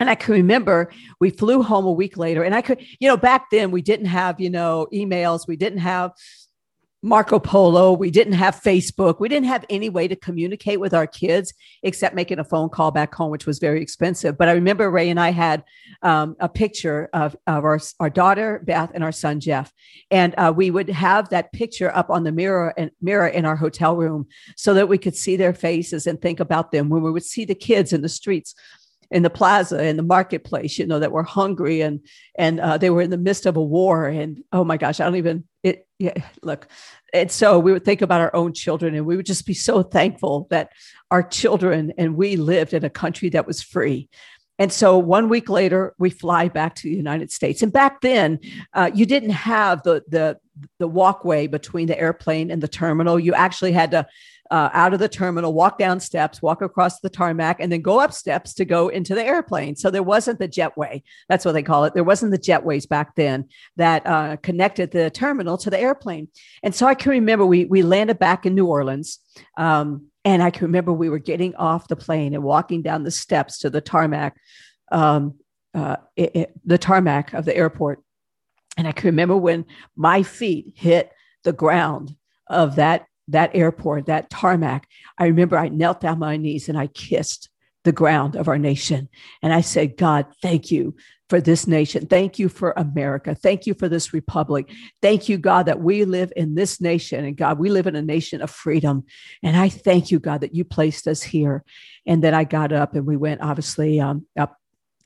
And 0.00 0.10
I 0.10 0.14
can 0.14 0.32
remember 0.34 0.90
we 1.20 1.30
flew 1.30 1.62
home 1.62 1.84
a 1.84 1.92
week 1.92 2.16
later, 2.16 2.42
and 2.42 2.54
I 2.54 2.62
could, 2.62 2.84
you 2.98 3.08
know, 3.08 3.16
back 3.16 3.50
then 3.50 3.70
we 3.70 3.82
didn't 3.82 4.06
have, 4.06 4.40
you 4.40 4.50
know, 4.50 4.88
emails, 4.92 5.46
we 5.46 5.56
didn't 5.56 5.80
have 5.80 6.12
Marco 7.02 7.38
Polo. 7.38 7.92
We 7.92 8.10
didn't 8.10 8.34
have 8.34 8.60
Facebook. 8.60 9.20
We 9.20 9.28
didn't 9.28 9.48
have 9.48 9.64
any 9.70 9.88
way 9.88 10.06
to 10.06 10.16
communicate 10.16 10.80
with 10.80 10.92
our 10.92 11.06
kids 11.06 11.54
except 11.82 12.14
making 12.14 12.38
a 12.38 12.44
phone 12.44 12.68
call 12.68 12.90
back 12.90 13.14
home, 13.14 13.30
which 13.30 13.46
was 13.46 13.58
very 13.58 13.80
expensive. 13.80 14.36
But 14.36 14.48
I 14.50 14.52
remember 14.52 14.90
Ray 14.90 15.08
and 15.08 15.18
I 15.18 15.30
had 15.30 15.64
um, 16.02 16.36
a 16.40 16.48
picture 16.48 17.08
of, 17.14 17.34
of 17.46 17.64
our, 17.64 17.80
our 18.00 18.10
daughter, 18.10 18.60
Beth, 18.64 18.90
and 18.92 19.02
our 19.02 19.12
son, 19.12 19.40
Jeff. 19.40 19.72
And 20.10 20.34
uh, 20.36 20.52
we 20.54 20.70
would 20.70 20.90
have 20.90 21.30
that 21.30 21.52
picture 21.52 21.94
up 21.96 22.10
on 22.10 22.24
the 22.24 22.32
mirror 22.32 22.74
and 22.76 22.90
mirror 23.00 23.28
in 23.28 23.46
our 23.46 23.56
hotel 23.56 23.96
room 23.96 24.26
so 24.56 24.74
that 24.74 24.88
we 24.88 24.98
could 24.98 25.16
see 25.16 25.36
their 25.36 25.54
faces 25.54 26.06
and 26.06 26.20
think 26.20 26.38
about 26.38 26.70
them 26.70 26.90
when 26.90 27.02
we 27.02 27.10
would 27.10 27.24
see 27.24 27.46
the 27.46 27.54
kids 27.54 27.94
in 27.94 28.02
the 28.02 28.08
streets 28.10 28.54
in 29.10 29.22
the 29.22 29.30
plaza 29.30 29.84
in 29.84 29.96
the 29.96 30.02
marketplace 30.02 30.78
you 30.78 30.86
know 30.86 30.98
that 30.98 31.12
were 31.12 31.22
hungry 31.22 31.80
and 31.80 32.00
and 32.38 32.60
uh, 32.60 32.78
they 32.78 32.90
were 32.90 33.02
in 33.02 33.10
the 33.10 33.18
midst 33.18 33.46
of 33.46 33.56
a 33.56 33.62
war. 33.62 34.06
And 34.06 34.42
oh 34.52 34.64
my 34.64 34.76
gosh 34.76 35.00
i 35.00 35.04
don't 35.04 35.16
even 35.16 35.44
it 35.62 35.86
yeah 35.98 36.14
look 36.42 36.68
and 37.12 37.30
so 37.30 37.58
we 37.58 37.72
would 37.72 37.84
think 37.84 38.02
about 38.02 38.20
our 38.20 38.34
own 38.34 38.52
children 38.52 38.94
and 38.94 39.04
we 39.04 39.16
would 39.16 39.26
just 39.26 39.46
be 39.46 39.54
so 39.54 39.82
thankful 39.82 40.46
that 40.50 40.70
our 41.10 41.22
children 41.22 41.92
and 41.98 42.14
we 42.16 42.36
lived 42.36 42.72
in 42.72 42.84
a 42.84 42.90
country 42.90 43.28
that 43.30 43.46
was 43.46 43.62
free 43.62 44.08
and 44.60 44.72
so 44.72 44.96
one 44.96 45.28
week 45.28 45.48
later 45.48 45.94
we 45.98 46.10
fly 46.10 46.46
back 46.46 46.76
to 46.76 46.84
the 46.84 46.94
united 46.94 47.32
states 47.32 47.62
and 47.62 47.72
back 47.72 48.00
then 48.00 48.38
uh, 48.74 48.90
you 48.94 49.04
didn't 49.04 49.30
have 49.30 49.82
the 49.82 50.04
the 50.08 50.38
the 50.78 50.86
walkway 50.86 51.48
between 51.48 51.88
the 51.88 51.98
airplane 51.98 52.50
and 52.50 52.62
the 52.62 52.68
terminal 52.68 53.18
you 53.18 53.34
actually 53.34 53.72
had 53.72 53.90
to 53.90 54.06
uh, 54.50 54.68
out 54.72 54.92
of 54.92 54.98
the 54.98 55.08
terminal, 55.08 55.52
walk 55.52 55.78
down 55.78 56.00
steps, 56.00 56.42
walk 56.42 56.60
across 56.60 57.00
the 57.00 57.08
tarmac, 57.08 57.60
and 57.60 57.70
then 57.70 57.80
go 57.80 58.00
up 58.00 58.12
steps 58.12 58.52
to 58.54 58.64
go 58.64 58.88
into 58.88 59.14
the 59.14 59.24
airplane. 59.24 59.76
So 59.76 59.90
there 59.90 60.02
wasn't 60.02 60.40
the 60.40 60.48
jetway. 60.48 61.02
That's 61.28 61.44
what 61.44 61.52
they 61.52 61.62
call 61.62 61.84
it. 61.84 61.94
There 61.94 62.04
wasn't 62.04 62.32
the 62.32 62.38
jetways 62.38 62.88
back 62.88 63.14
then 63.14 63.48
that 63.76 64.04
uh, 64.06 64.36
connected 64.38 64.90
the 64.90 65.10
terminal 65.10 65.56
to 65.58 65.70
the 65.70 65.78
airplane. 65.78 66.28
And 66.62 66.74
so 66.74 66.86
I 66.86 66.94
can 66.94 67.10
remember 67.10 67.46
we 67.46 67.64
we 67.66 67.82
landed 67.82 68.18
back 68.18 68.44
in 68.44 68.54
New 68.54 68.66
Orleans. 68.66 69.20
Um, 69.56 70.09
and 70.24 70.42
I 70.42 70.50
can 70.50 70.66
remember 70.66 70.92
we 70.92 71.08
were 71.08 71.18
getting 71.18 71.54
off 71.56 71.88
the 71.88 71.96
plane 71.96 72.34
and 72.34 72.42
walking 72.42 72.82
down 72.82 73.04
the 73.04 73.10
steps 73.10 73.58
to 73.60 73.70
the 73.70 73.80
tarmac, 73.80 74.36
um, 74.92 75.34
uh, 75.74 75.96
it, 76.16 76.36
it, 76.36 76.52
the 76.64 76.78
tarmac 76.78 77.32
of 77.32 77.44
the 77.44 77.56
airport. 77.56 78.02
And 78.76 78.86
I 78.86 78.92
can 78.92 79.06
remember 79.06 79.36
when 79.36 79.64
my 79.96 80.22
feet 80.22 80.74
hit 80.76 81.10
the 81.44 81.52
ground 81.52 82.16
of 82.48 82.76
that 82.76 83.06
that 83.28 83.54
airport, 83.54 84.06
that 84.06 84.28
tarmac. 84.28 84.88
I 85.16 85.26
remember 85.26 85.56
I 85.56 85.68
knelt 85.68 86.00
down 86.00 86.18
my 86.18 86.36
knees 86.36 86.68
and 86.68 86.76
I 86.76 86.88
kissed 86.88 87.48
the 87.84 87.92
ground 87.92 88.36
of 88.36 88.48
our 88.48 88.58
nation. 88.58 89.08
And 89.42 89.52
I 89.52 89.62
said, 89.62 89.96
God, 89.96 90.26
thank 90.42 90.70
you 90.70 90.94
for 91.30 91.40
this 91.40 91.66
nation. 91.66 92.06
Thank 92.06 92.38
you 92.38 92.48
for 92.48 92.74
America. 92.76 93.34
Thank 93.34 93.66
you 93.66 93.72
for 93.72 93.88
this 93.88 94.12
republic. 94.12 94.68
Thank 95.00 95.28
you, 95.28 95.38
God, 95.38 95.66
that 95.66 95.80
we 95.80 96.04
live 96.04 96.32
in 96.36 96.56
this 96.56 96.80
nation. 96.80 97.24
And 97.24 97.36
God, 97.36 97.58
we 97.58 97.70
live 97.70 97.86
in 97.86 97.94
a 97.94 98.02
nation 98.02 98.42
of 98.42 98.50
freedom. 98.50 99.04
And 99.42 99.56
I 99.56 99.68
thank 99.68 100.10
you, 100.10 100.18
God, 100.18 100.40
that 100.40 100.54
you 100.54 100.64
placed 100.64 101.06
us 101.06 101.22
here. 101.22 101.64
And 102.04 102.22
then 102.22 102.34
I 102.34 102.44
got 102.44 102.72
up 102.72 102.94
and 102.96 103.06
we 103.06 103.16
went, 103.16 103.42
obviously, 103.42 104.00
um, 104.00 104.26
up 104.36 104.56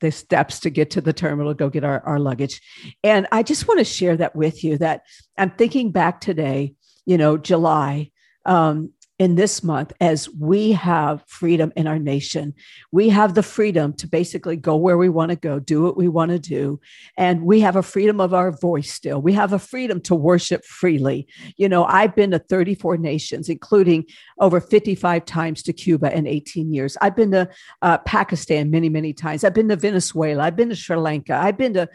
the 0.01 0.11
steps 0.11 0.59
to 0.61 0.69
get 0.69 0.89
to 0.91 1.01
the 1.01 1.13
terminal, 1.13 1.53
go 1.53 1.69
get 1.69 1.83
our, 1.83 2.01
our 2.01 2.19
luggage. 2.19 2.59
And 3.03 3.27
I 3.31 3.43
just 3.43 3.67
want 3.67 3.77
to 3.79 3.85
share 3.85 4.17
that 4.17 4.35
with 4.35 4.63
you 4.63 4.77
that 4.79 5.03
I'm 5.37 5.51
thinking 5.51 5.91
back 5.91 6.19
today, 6.19 6.73
you 7.05 7.17
know, 7.17 7.37
July. 7.37 8.11
Um, 8.45 8.91
in 9.17 9.35
this 9.35 9.63
month 9.63 9.93
as 10.01 10.29
we 10.29 10.73
have 10.73 11.23
freedom 11.25 11.71
in 11.77 11.87
our 11.87 11.97
nation. 11.97 12.53
We 12.91 13.09
have 13.09 13.33
the 13.33 13.43
freedom 13.43 13.93
to 13.93 14.07
basically 14.07 14.57
go 14.57 14.75
where 14.75 14.97
we 14.97 15.07
want 15.07 15.29
to 15.29 15.37
go, 15.37 15.57
do 15.57 15.83
what 15.83 15.95
we 15.95 16.09
want 16.09 16.31
to 16.31 16.39
do. 16.39 16.81
And 17.17 17.43
we 17.43 17.61
have 17.61 17.77
a 17.77 17.83
freedom 17.83 18.19
of 18.19 18.33
our 18.33 18.51
voice 18.51 18.91
still. 18.91 19.21
We 19.21 19.31
have 19.33 19.53
a 19.53 19.59
freedom 19.59 20.01
to 20.01 20.15
worship 20.15 20.65
freely. 20.65 21.27
You 21.55 21.69
know, 21.69 21.85
I've 21.85 22.13
been 22.13 22.31
to 22.31 22.39
34 22.39 22.97
nations, 22.97 23.47
including 23.47 24.05
over 24.39 24.59
55 24.59 25.23
times 25.23 25.63
to 25.63 25.73
Cuba 25.73 26.15
in 26.15 26.27
18 26.27 26.73
years. 26.73 26.97
I've 27.01 27.15
been 27.15 27.31
to 27.31 27.49
uh, 27.81 27.99
Pakistan 27.99 28.69
many, 28.69 28.89
many 28.89 29.13
times. 29.13 29.45
I've 29.45 29.53
been 29.53 29.69
to 29.69 29.77
Venezuela. 29.77 30.43
I've 30.43 30.57
been 30.57 30.69
to 30.69 30.75
Sri 30.75 30.97
Lanka. 30.97 31.35
I've 31.35 31.57
been 31.57 31.73
to 31.75 31.87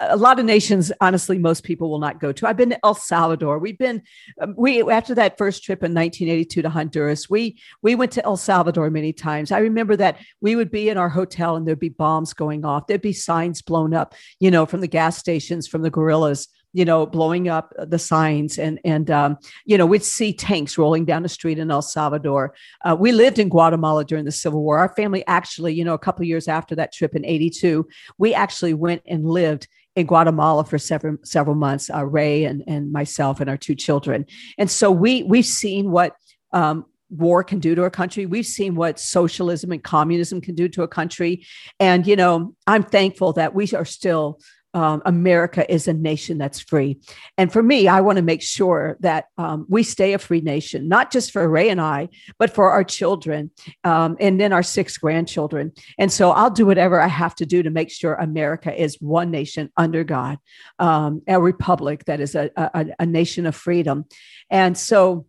a 0.00 0.16
lot 0.16 0.40
of 0.40 0.44
nations, 0.44 0.90
honestly, 1.00 1.38
most 1.38 1.62
people 1.62 1.88
will 1.88 2.00
not 2.00 2.18
go 2.18 2.32
to. 2.32 2.48
I've 2.48 2.56
been 2.56 2.70
to 2.70 2.84
El 2.84 2.94
Salvador. 2.94 3.60
We've 3.60 3.78
been, 3.78 4.02
um, 4.40 4.54
we, 4.56 4.82
after 4.90 5.14
that 5.14 5.38
first 5.38 5.62
trip 5.62 5.84
in 5.84 5.94
1982, 5.94 6.63
to 6.64 6.70
Honduras. 6.70 7.30
We 7.30 7.58
we 7.82 7.94
went 7.94 8.12
to 8.12 8.24
El 8.24 8.36
Salvador 8.36 8.90
many 8.90 9.12
times. 9.12 9.52
I 9.52 9.58
remember 9.58 9.96
that 9.96 10.18
we 10.40 10.56
would 10.56 10.70
be 10.70 10.88
in 10.88 10.98
our 10.98 11.08
hotel 11.08 11.56
and 11.56 11.66
there'd 11.66 11.78
be 11.78 11.88
bombs 11.88 12.34
going 12.34 12.64
off. 12.64 12.86
There'd 12.86 13.00
be 13.00 13.12
signs 13.12 13.62
blown 13.62 13.94
up, 13.94 14.14
you 14.40 14.50
know, 14.50 14.66
from 14.66 14.80
the 14.80 14.88
gas 14.88 15.16
stations, 15.16 15.68
from 15.68 15.82
the 15.82 15.90
guerrillas 15.90 16.48
you 16.74 16.84
know, 16.84 17.06
blowing 17.06 17.48
up 17.48 17.72
the 17.78 17.98
signs, 17.98 18.58
and 18.58 18.80
and 18.84 19.10
um, 19.10 19.38
you 19.64 19.78
know, 19.78 19.86
we'd 19.86 20.02
see 20.02 20.32
tanks 20.32 20.76
rolling 20.76 21.04
down 21.04 21.22
the 21.22 21.28
street 21.28 21.58
in 21.58 21.70
El 21.70 21.80
Salvador. 21.80 22.52
Uh, 22.84 22.96
we 22.98 23.12
lived 23.12 23.38
in 23.38 23.48
Guatemala 23.48 24.04
during 24.04 24.24
the 24.24 24.32
Civil 24.32 24.62
War. 24.62 24.78
Our 24.78 24.92
family 24.94 25.24
actually, 25.28 25.72
you 25.72 25.84
know, 25.84 25.94
a 25.94 25.98
couple 25.98 26.26
years 26.26 26.48
after 26.48 26.74
that 26.74 26.92
trip 26.92 27.14
in 27.14 27.24
'82, 27.24 27.86
we 28.18 28.34
actually 28.34 28.74
went 28.74 29.02
and 29.06 29.24
lived 29.24 29.68
in 29.94 30.06
Guatemala 30.06 30.64
for 30.64 30.76
several 30.76 31.16
several 31.22 31.54
months. 31.54 31.90
Uh, 31.90 32.04
Ray 32.04 32.44
and 32.44 32.64
and 32.66 32.90
myself 32.90 33.40
and 33.40 33.48
our 33.48 33.56
two 33.56 33.76
children, 33.76 34.26
and 34.58 34.68
so 34.68 34.90
we 34.90 35.22
we've 35.22 35.46
seen 35.46 35.92
what 35.92 36.16
um, 36.54 36.86
war 37.10 37.44
can 37.44 37.60
do 37.60 37.74
to 37.74 37.84
a 37.84 37.90
country. 37.90 38.26
We've 38.26 38.46
seen 38.46 38.74
what 38.74 38.98
socialism 38.98 39.72
and 39.72 39.82
communism 39.82 40.40
can 40.40 40.54
do 40.54 40.68
to 40.70 40.82
a 40.82 40.88
country. 40.88 41.44
And, 41.78 42.06
you 42.06 42.16
know, 42.16 42.54
I'm 42.66 42.82
thankful 42.82 43.34
that 43.34 43.54
we 43.54 43.68
are 43.74 43.84
still. 43.84 44.40
Um, 44.76 45.02
America 45.04 45.72
is 45.72 45.86
a 45.86 45.92
nation 45.92 46.36
that's 46.36 46.58
free. 46.58 46.98
And 47.38 47.52
for 47.52 47.62
me, 47.62 47.86
I 47.86 48.00
want 48.00 48.16
to 48.16 48.24
make 48.24 48.42
sure 48.42 48.96
that 48.98 49.26
um, 49.38 49.66
we 49.68 49.84
stay 49.84 50.14
a 50.14 50.18
free 50.18 50.40
nation, 50.40 50.88
not 50.88 51.12
just 51.12 51.30
for 51.30 51.48
Ray 51.48 51.68
and 51.68 51.80
I, 51.80 52.08
but 52.40 52.52
for 52.52 52.72
our 52.72 52.82
children 52.82 53.52
um, 53.84 54.16
and 54.18 54.40
then 54.40 54.52
our 54.52 54.64
six 54.64 54.98
grandchildren. 54.98 55.70
And 55.96 56.10
so 56.10 56.32
I'll 56.32 56.50
do 56.50 56.66
whatever 56.66 57.00
I 57.00 57.06
have 57.06 57.36
to 57.36 57.46
do 57.46 57.62
to 57.62 57.70
make 57.70 57.88
sure 57.88 58.14
America 58.14 58.74
is 58.74 59.00
one 59.00 59.30
nation 59.30 59.70
under 59.76 60.02
God, 60.02 60.38
um, 60.80 61.22
a 61.28 61.40
republic 61.40 62.06
that 62.06 62.18
is 62.18 62.34
a, 62.34 62.50
a, 62.56 62.86
a 62.98 63.06
nation 63.06 63.46
of 63.46 63.54
freedom. 63.54 64.06
And 64.50 64.76
so, 64.76 65.26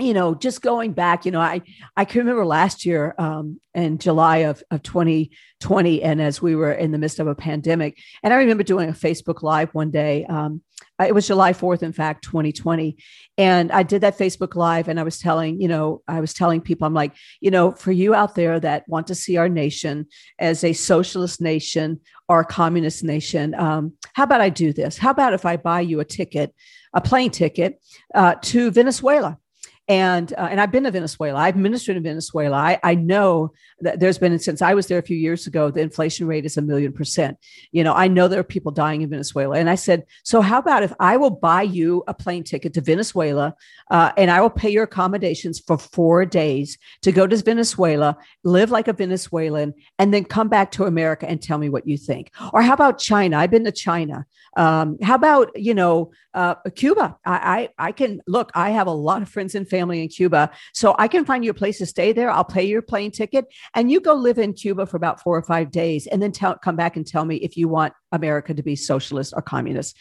you 0.00 0.12
know, 0.12 0.34
just 0.34 0.60
going 0.60 0.92
back, 0.92 1.24
you 1.24 1.30
know, 1.30 1.40
I 1.40 1.62
I 1.96 2.04
can 2.04 2.20
remember 2.20 2.44
last 2.44 2.84
year 2.84 3.14
um, 3.16 3.60
in 3.74 3.98
July 3.98 4.38
of, 4.38 4.62
of 4.72 4.82
2020, 4.82 6.02
and 6.02 6.20
as 6.20 6.42
we 6.42 6.56
were 6.56 6.72
in 6.72 6.90
the 6.90 6.98
midst 6.98 7.20
of 7.20 7.28
a 7.28 7.34
pandemic, 7.34 7.98
and 8.22 8.34
I 8.34 8.38
remember 8.38 8.64
doing 8.64 8.88
a 8.88 8.92
Facebook 8.92 9.42
Live 9.42 9.72
one 9.72 9.90
day. 9.90 10.24
Um, 10.26 10.62
it 11.00 11.14
was 11.14 11.26
July 11.26 11.52
4th, 11.52 11.82
in 11.82 11.92
fact, 11.92 12.22
2020. 12.24 12.96
And 13.36 13.72
I 13.72 13.82
did 13.82 14.02
that 14.02 14.18
Facebook 14.18 14.54
Live, 14.54 14.88
and 14.88 14.98
I 14.98 15.02
was 15.02 15.18
telling, 15.18 15.60
you 15.60 15.66
know, 15.66 16.02
I 16.06 16.20
was 16.20 16.32
telling 16.32 16.60
people, 16.60 16.86
I'm 16.86 16.94
like, 16.94 17.14
you 17.40 17.50
know, 17.50 17.72
for 17.72 17.90
you 17.90 18.14
out 18.14 18.34
there 18.34 18.60
that 18.60 18.88
want 18.88 19.08
to 19.08 19.14
see 19.14 19.36
our 19.36 19.48
nation 19.48 20.06
as 20.38 20.62
a 20.62 20.72
socialist 20.72 21.40
nation 21.40 22.00
or 22.28 22.40
a 22.40 22.44
communist 22.44 23.02
nation, 23.02 23.54
um, 23.54 23.94
how 24.14 24.24
about 24.24 24.40
I 24.40 24.50
do 24.50 24.72
this? 24.72 24.96
How 24.96 25.10
about 25.10 25.34
if 25.34 25.44
I 25.44 25.56
buy 25.56 25.80
you 25.80 26.00
a 26.00 26.04
ticket, 26.04 26.54
a 26.92 27.00
plane 27.00 27.30
ticket 27.30 27.80
uh, 28.14 28.36
to 28.42 28.70
Venezuela? 28.70 29.38
And 29.86 30.32
uh, 30.38 30.48
and 30.50 30.60
I've 30.60 30.72
been 30.72 30.84
to 30.84 30.90
Venezuela. 30.90 31.38
I've 31.38 31.56
ministered 31.56 31.98
in 31.98 32.02
Venezuela. 32.02 32.56
I, 32.56 32.80
I 32.82 32.94
know 32.94 33.52
that 33.80 34.00
there's 34.00 34.16
been 34.16 34.38
since 34.38 34.62
I 34.62 34.72
was 34.72 34.86
there 34.86 34.98
a 34.98 35.02
few 35.02 35.16
years 35.16 35.46
ago. 35.46 35.70
The 35.70 35.82
inflation 35.82 36.26
rate 36.26 36.46
is 36.46 36.56
a 36.56 36.62
million 36.62 36.92
percent. 36.92 37.36
You 37.70 37.84
know, 37.84 37.92
I 37.92 38.08
know 38.08 38.26
there 38.26 38.40
are 38.40 38.44
people 38.44 38.72
dying 38.72 39.02
in 39.02 39.10
Venezuela. 39.10 39.58
And 39.58 39.68
I 39.68 39.74
said, 39.74 40.04
so 40.22 40.40
how 40.40 40.58
about 40.58 40.84
if 40.84 40.92
I 41.00 41.18
will 41.18 41.30
buy 41.30 41.62
you 41.62 42.02
a 42.06 42.14
plane 42.14 42.44
ticket 42.44 42.72
to 42.74 42.80
Venezuela, 42.80 43.54
uh, 43.90 44.12
and 44.16 44.30
I 44.30 44.40
will 44.40 44.48
pay 44.48 44.70
your 44.70 44.84
accommodations 44.84 45.60
for 45.60 45.76
four 45.76 46.24
days 46.24 46.78
to 47.02 47.12
go 47.12 47.26
to 47.26 47.36
Venezuela, 47.36 48.16
live 48.42 48.70
like 48.70 48.88
a 48.88 48.94
Venezuelan, 48.94 49.74
and 49.98 50.14
then 50.14 50.24
come 50.24 50.48
back 50.48 50.70
to 50.72 50.84
America 50.84 51.28
and 51.28 51.42
tell 51.42 51.58
me 51.58 51.68
what 51.68 51.86
you 51.86 51.98
think. 51.98 52.30
Or 52.54 52.62
how 52.62 52.72
about 52.72 52.98
China? 52.98 53.36
I've 53.36 53.50
been 53.50 53.64
to 53.64 53.72
China. 53.72 54.24
Um, 54.56 54.98
how 55.02 55.16
about 55.16 55.50
you 55.56 55.74
know 55.74 56.12
uh, 56.32 56.54
Cuba? 56.74 57.18
I, 57.26 57.68
I 57.78 57.88
I 57.88 57.92
can 57.92 58.22
look. 58.26 58.50
I 58.54 58.70
have 58.70 58.86
a 58.86 58.92
lot 58.92 59.20
of 59.20 59.28
friends 59.28 59.54
and 59.54 59.68
family 59.74 59.98
in 60.02 60.08
Cuba, 60.08 60.42
so 60.72 60.86
I 61.04 61.06
can 61.08 61.24
find 61.24 61.44
you 61.44 61.50
a 61.50 61.60
place 61.62 61.78
to 61.78 61.86
stay 61.86 62.10
there. 62.18 62.30
I'll 62.30 62.52
pay 62.58 62.66
your 62.72 62.82
plane 62.82 63.12
ticket, 63.20 63.44
and 63.74 63.90
you 63.90 63.98
go 64.08 64.14
live 64.26 64.38
in 64.44 64.52
Cuba 64.62 64.84
for 64.86 64.96
about 64.96 65.22
four 65.24 65.36
or 65.40 65.46
five 65.54 65.68
days, 65.82 66.06
and 66.10 66.18
then 66.22 66.32
tell, 66.32 66.54
come 66.66 66.76
back 66.76 66.96
and 66.96 67.06
tell 67.06 67.24
me 67.24 67.36
if 67.36 67.52
you 67.56 67.66
want 67.68 67.92
America 68.12 68.54
to 68.54 68.64
be 68.70 68.76
socialist 68.76 69.30
or 69.36 69.42
communist. 69.42 69.96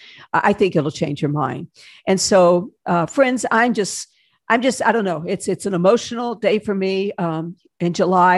I 0.50 0.54
think 0.54 0.76
it'll 0.76 1.00
change 1.04 1.22
your 1.22 1.36
mind. 1.46 1.68
And 2.10 2.20
so, 2.20 2.72
uh, 2.86 3.06
friends, 3.18 3.46
I'm 3.52 3.74
just. 3.74 4.10
I'm 4.50 4.62
just, 4.62 4.82
I 4.86 4.92
don't 4.92 5.06
know. 5.06 5.24
It's 5.26 5.48
it's 5.48 5.66
an 5.66 5.74
emotional 5.74 6.36
day 6.36 6.60
for 6.60 6.76
me 6.76 7.14
um, 7.18 7.56
in 7.80 7.94
July, 7.94 8.38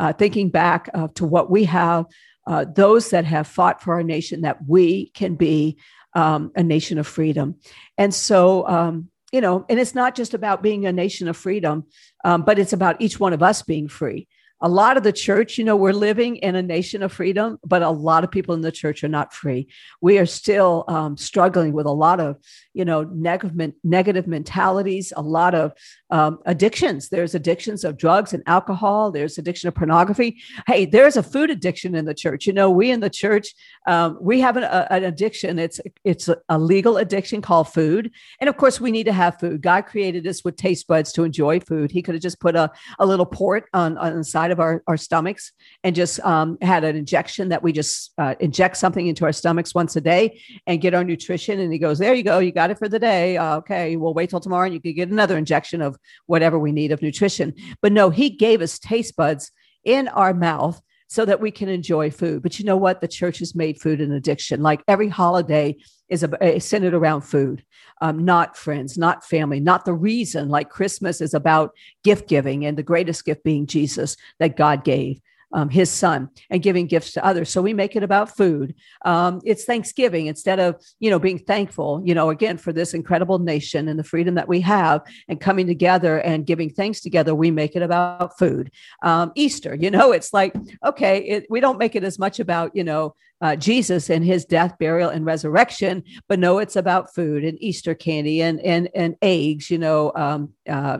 uh, 0.00 0.12
thinking 0.12 0.50
back 0.50 0.90
uh, 0.92 1.08
to 1.14 1.24
what 1.24 1.46
we 1.48 1.64
have 1.64 2.06
uh, 2.46 2.64
those 2.64 3.10
that 3.10 3.24
have 3.24 3.46
fought 3.46 3.82
for 3.82 3.94
our 3.94 4.02
nation 4.02 4.42
that 4.42 4.58
we 4.66 5.10
can 5.10 5.34
be 5.34 5.78
um, 6.14 6.52
a 6.54 6.62
nation 6.62 6.98
of 6.98 7.06
freedom. 7.06 7.56
And 7.98 8.12
so, 8.12 8.66
um, 8.68 9.08
you 9.34 9.40
know, 9.40 9.66
and 9.68 9.80
it's 9.80 9.96
not 9.96 10.14
just 10.14 10.32
about 10.32 10.62
being 10.62 10.86
a 10.86 10.92
nation 10.92 11.26
of 11.26 11.36
freedom, 11.36 11.86
um, 12.24 12.42
but 12.42 12.56
it's 12.56 12.72
about 12.72 13.00
each 13.00 13.18
one 13.18 13.32
of 13.32 13.42
us 13.42 13.62
being 13.62 13.88
free 13.88 14.28
a 14.64 14.68
lot 14.68 14.96
of 14.96 15.02
the 15.02 15.12
church, 15.12 15.58
you 15.58 15.64
know, 15.64 15.76
we're 15.76 15.92
living 15.92 16.36
in 16.36 16.54
a 16.54 16.62
nation 16.62 17.02
of 17.02 17.12
freedom, 17.12 17.58
but 17.66 17.82
a 17.82 17.90
lot 17.90 18.24
of 18.24 18.30
people 18.30 18.54
in 18.54 18.62
the 18.62 18.72
church 18.72 19.04
are 19.04 19.08
not 19.08 19.34
free. 19.34 19.68
We 20.00 20.18
are 20.18 20.24
still 20.24 20.84
um, 20.88 21.18
struggling 21.18 21.74
with 21.74 21.84
a 21.84 21.92
lot 21.92 22.18
of, 22.18 22.38
you 22.72 22.86
know, 22.86 23.02
negative, 23.02 23.74
negative 23.84 24.26
mentalities, 24.26 25.12
a 25.14 25.20
lot 25.20 25.54
of 25.54 25.72
um, 26.14 26.38
addictions. 26.46 27.08
There's 27.08 27.34
addictions 27.34 27.82
of 27.82 27.96
drugs 27.96 28.32
and 28.34 28.44
alcohol. 28.46 29.10
There's 29.10 29.36
addiction 29.36 29.66
of 29.66 29.74
pornography. 29.74 30.40
Hey, 30.68 30.84
there's 30.84 31.16
a 31.16 31.24
food 31.24 31.50
addiction 31.50 31.96
in 31.96 32.04
the 32.04 32.14
church. 32.14 32.46
You 32.46 32.52
know, 32.52 32.70
we 32.70 32.92
in 32.92 33.00
the 33.00 33.10
church, 33.10 33.52
um, 33.88 34.16
we 34.20 34.38
have 34.38 34.56
an, 34.56 34.62
a, 34.62 34.86
an 34.90 35.02
addiction. 35.02 35.58
It's 35.58 35.80
it's 36.04 36.30
a 36.48 36.56
legal 36.56 36.98
addiction 36.98 37.42
called 37.42 37.68
food, 37.68 38.12
and 38.38 38.48
of 38.48 38.56
course, 38.56 38.80
we 38.80 38.92
need 38.92 39.04
to 39.04 39.12
have 39.12 39.40
food. 39.40 39.60
God 39.60 39.86
created 39.86 40.24
us 40.28 40.44
with 40.44 40.54
taste 40.54 40.86
buds 40.86 41.12
to 41.14 41.24
enjoy 41.24 41.58
food. 41.58 41.90
He 41.90 42.00
could 42.00 42.14
have 42.14 42.22
just 42.22 42.38
put 42.38 42.54
a, 42.54 42.70
a 43.00 43.06
little 43.06 43.26
port 43.26 43.68
on 43.74 43.98
on 43.98 44.16
the 44.16 44.22
side 44.22 44.52
of 44.52 44.60
our, 44.60 44.84
our 44.86 44.96
stomachs 44.96 45.50
and 45.82 45.96
just 45.96 46.20
um, 46.20 46.58
had 46.62 46.84
an 46.84 46.94
injection 46.94 47.48
that 47.48 47.60
we 47.60 47.72
just 47.72 48.12
uh, 48.18 48.36
inject 48.38 48.76
something 48.76 49.08
into 49.08 49.24
our 49.24 49.32
stomachs 49.32 49.74
once 49.74 49.96
a 49.96 50.00
day 50.00 50.40
and 50.68 50.80
get 50.80 50.94
our 50.94 51.02
nutrition. 51.02 51.58
And 51.58 51.72
he 51.72 51.80
goes, 51.80 51.98
There 51.98 52.14
you 52.14 52.22
go. 52.22 52.38
You 52.38 52.52
got 52.52 52.70
it 52.70 52.78
for 52.78 52.88
the 52.88 53.00
day. 53.00 53.36
Uh, 53.36 53.56
okay. 53.56 53.96
We'll 53.96 54.14
wait 54.14 54.30
till 54.30 54.38
tomorrow 54.38 54.66
and 54.66 54.74
you 54.74 54.80
can 54.80 54.94
get 54.94 55.08
another 55.08 55.36
injection 55.36 55.82
of 55.82 55.96
whatever 56.26 56.58
we 56.58 56.72
need 56.72 56.92
of 56.92 57.02
nutrition. 57.02 57.54
But 57.82 57.92
no, 57.92 58.10
he 58.10 58.30
gave 58.30 58.60
us 58.60 58.78
taste 58.78 59.16
buds 59.16 59.50
in 59.84 60.08
our 60.08 60.34
mouth 60.34 60.80
so 61.08 61.24
that 61.24 61.40
we 61.40 61.50
can 61.50 61.68
enjoy 61.68 62.10
food. 62.10 62.42
But 62.42 62.58
you 62.58 62.64
know 62.64 62.76
what? 62.76 63.00
The 63.00 63.08
church 63.08 63.38
has 63.38 63.54
made 63.54 63.80
food 63.80 64.00
an 64.00 64.12
addiction. 64.12 64.62
Like 64.62 64.82
every 64.88 65.08
holiday 65.08 65.76
is, 66.08 66.24
a, 66.24 66.54
is 66.56 66.64
centered 66.64 66.94
around 66.94 67.22
food, 67.22 67.64
um, 68.00 68.24
not 68.24 68.56
friends, 68.56 68.98
not 68.98 69.24
family, 69.24 69.60
not 69.60 69.84
the 69.84 69.94
reason. 69.94 70.48
Like 70.48 70.70
Christmas 70.70 71.20
is 71.20 71.34
about 71.34 71.72
gift 72.02 72.28
giving 72.28 72.64
and 72.66 72.76
the 72.76 72.82
greatest 72.82 73.24
gift 73.24 73.44
being 73.44 73.66
Jesus 73.66 74.16
that 74.40 74.56
God 74.56 74.84
gave 74.84 75.20
um, 75.54 75.70
his 75.70 75.90
son 75.90 76.28
and 76.50 76.62
giving 76.62 76.86
gifts 76.86 77.12
to 77.12 77.24
others. 77.24 77.48
So 77.48 77.62
we 77.62 77.72
make 77.72 77.96
it 77.96 78.02
about 78.02 78.36
food. 78.36 78.74
Um, 79.04 79.40
it's 79.44 79.64
Thanksgiving 79.64 80.26
instead 80.26 80.60
of, 80.60 80.82
you 80.98 81.08
know, 81.10 81.18
being 81.18 81.38
thankful, 81.38 82.02
you 82.04 82.14
know, 82.14 82.30
again, 82.30 82.58
for 82.58 82.72
this 82.72 82.92
incredible 82.92 83.38
nation 83.38 83.88
and 83.88 83.98
the 83.98 84.04
freedom 84.04 84.34
that 84.34 84.48
we 84.48 84.60
have 84.60 85.00
and 85.28 85.40
coming 85.40 85.66
together 85.66 86.18
and 86.18 86.44
giving 86.44 86.70
thanks 86.70 87.00
together, 87.00 87.34
we 87.34 87.50
make 87.50 87.76
it 87.76 87.82
about 87.82 88.36
food. 88.38 88.70
Um, 89.02 89.32
Easter, 89.36 89.74
you 89.74 89.90
know, 89.90 90.12
it's 90.12 90.32
like, 90.32 90.54
okay, 90.84 91.18
it, 91.18 91.46
we 91.48 91.60
don't 91.60 91.78
make 91.78 91.94
it 91.94 92.04
as 92.04 92.18
much 92.18 92.40
about, 92.40 92.74
you 92.74 92.84
know, 92.84 93.14
uh, 93.40 93.54
Jesus 93.56 94.10
and 94.10 94.24
his 94.24 94.44
death, 94.44 94.76
burial, 94.78 95.10
and 95.10 95.26
resurrection, 95.26 96.02
but 96.28 96.38
no, 96.38 96.58
it's 96.58 96.76
about 96.76 97.14
food 97.14 97.44
and 97.44 97.62
Easter 97.62 97.94
candy 97.94 98.40
and 98.40 98.58
and 98.60 98.88
and 98.94 99.16
eggs, 99.20 99.70
you 99.70 99.76
know, 99.76 100.12
um, 100.14 100.54
uh, 100.68 100.98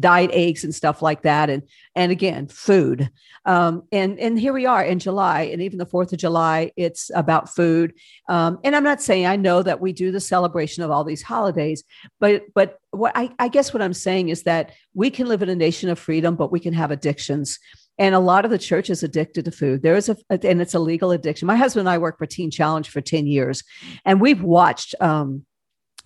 dyed 0.00 0.30
eggs 0.32 0.64
and 0.64 0.74
stuff 0.74 1.02
like 1.02 1.22
that 1.22 1.50
and 1.50 1.62
and 1.94 2.10
again 2.10 2.48
food. 2.48 3.10
Um, 3.44 3.84
and 3.92 4.18
and 4.18 4.38
here 4.38 4.52
we 4.52 4.66
are 4.66 4.82
in 4.82 4.98
july 4.98 5.42
and 5.42 5.62
even 5.62 5.78
the 5.78 5.86
fourth 5.86 6.12
of 6.12 6.18
july 6.18 6.72
it's 6.76 7.10
about 7.14 7.54
food. 7.54 7.94
Um, 8.28 8.58
and 8.64 8.74
i'm 8.74 8.84
not 8.84 9.02
saying 9.02 9.26
i 9.26 9.36
know 9.36 9.62
that 9.62 9.80
we 9.80 9.92
do 9.92 10.10
the 10.10 10.20
celebration 10.20 10.82
of 10.82 10.90
all 10.90 11.04
these 11.04 11.22
holidays 11.22 11.84
but 12.18 12.44
but 12.54 12.78
what 12.90 13.12
I, 13.14 13.30
I 13.38 13.48
guess 13.48 13.72
what 13.72 13.82
i'm 13.82 13.94
saying 13.94 14.28
is 14.28 14.42
that 14.44 14.72
we 14.94 15.10
can 15.10 15.26
live 15.26 15.42
in 15.42 15.48
a 15.48 15.54
nation 15.54 15.88
of 15.90 15.98
freedom 15.98 16.36
but 16.36 16.52
we 16.52 16.60
can 16.60 16.74
have 16.74 16.90
addictions. 16.90 17.58
And 17.98 18.14
a 18.14 18.18
lot 18.18 18.46
of 18.46 18.50
the 18.50 18.58
church 18.58 18.88
is 18.88 19.02
addicted 19.02 19.44
to 19.44 19.50
food. 19.50 19.82
There 19.82 19.94
is 19.94 20.08
a 20.08 20.16
and 20.30 20.62
it's 20.62 20.74
a 20.74 20.78
legal 20.78 21.10
addiction. 21.10 21.46
My 21.46 21.56
husband 21.56 21.86
and 21.86 21.94
i 21.94 21.98
worked 21.98 22.18
for 22.18 22.26
teen 22.26 22.50
challenge 22.50 22.88
for 22.88 23.02
10 23.02 23.26
years 23.26 23.62
and 24.04 24.20
we've 24.20 24.42
watched 24.42 24.94
um, 25.00 25.44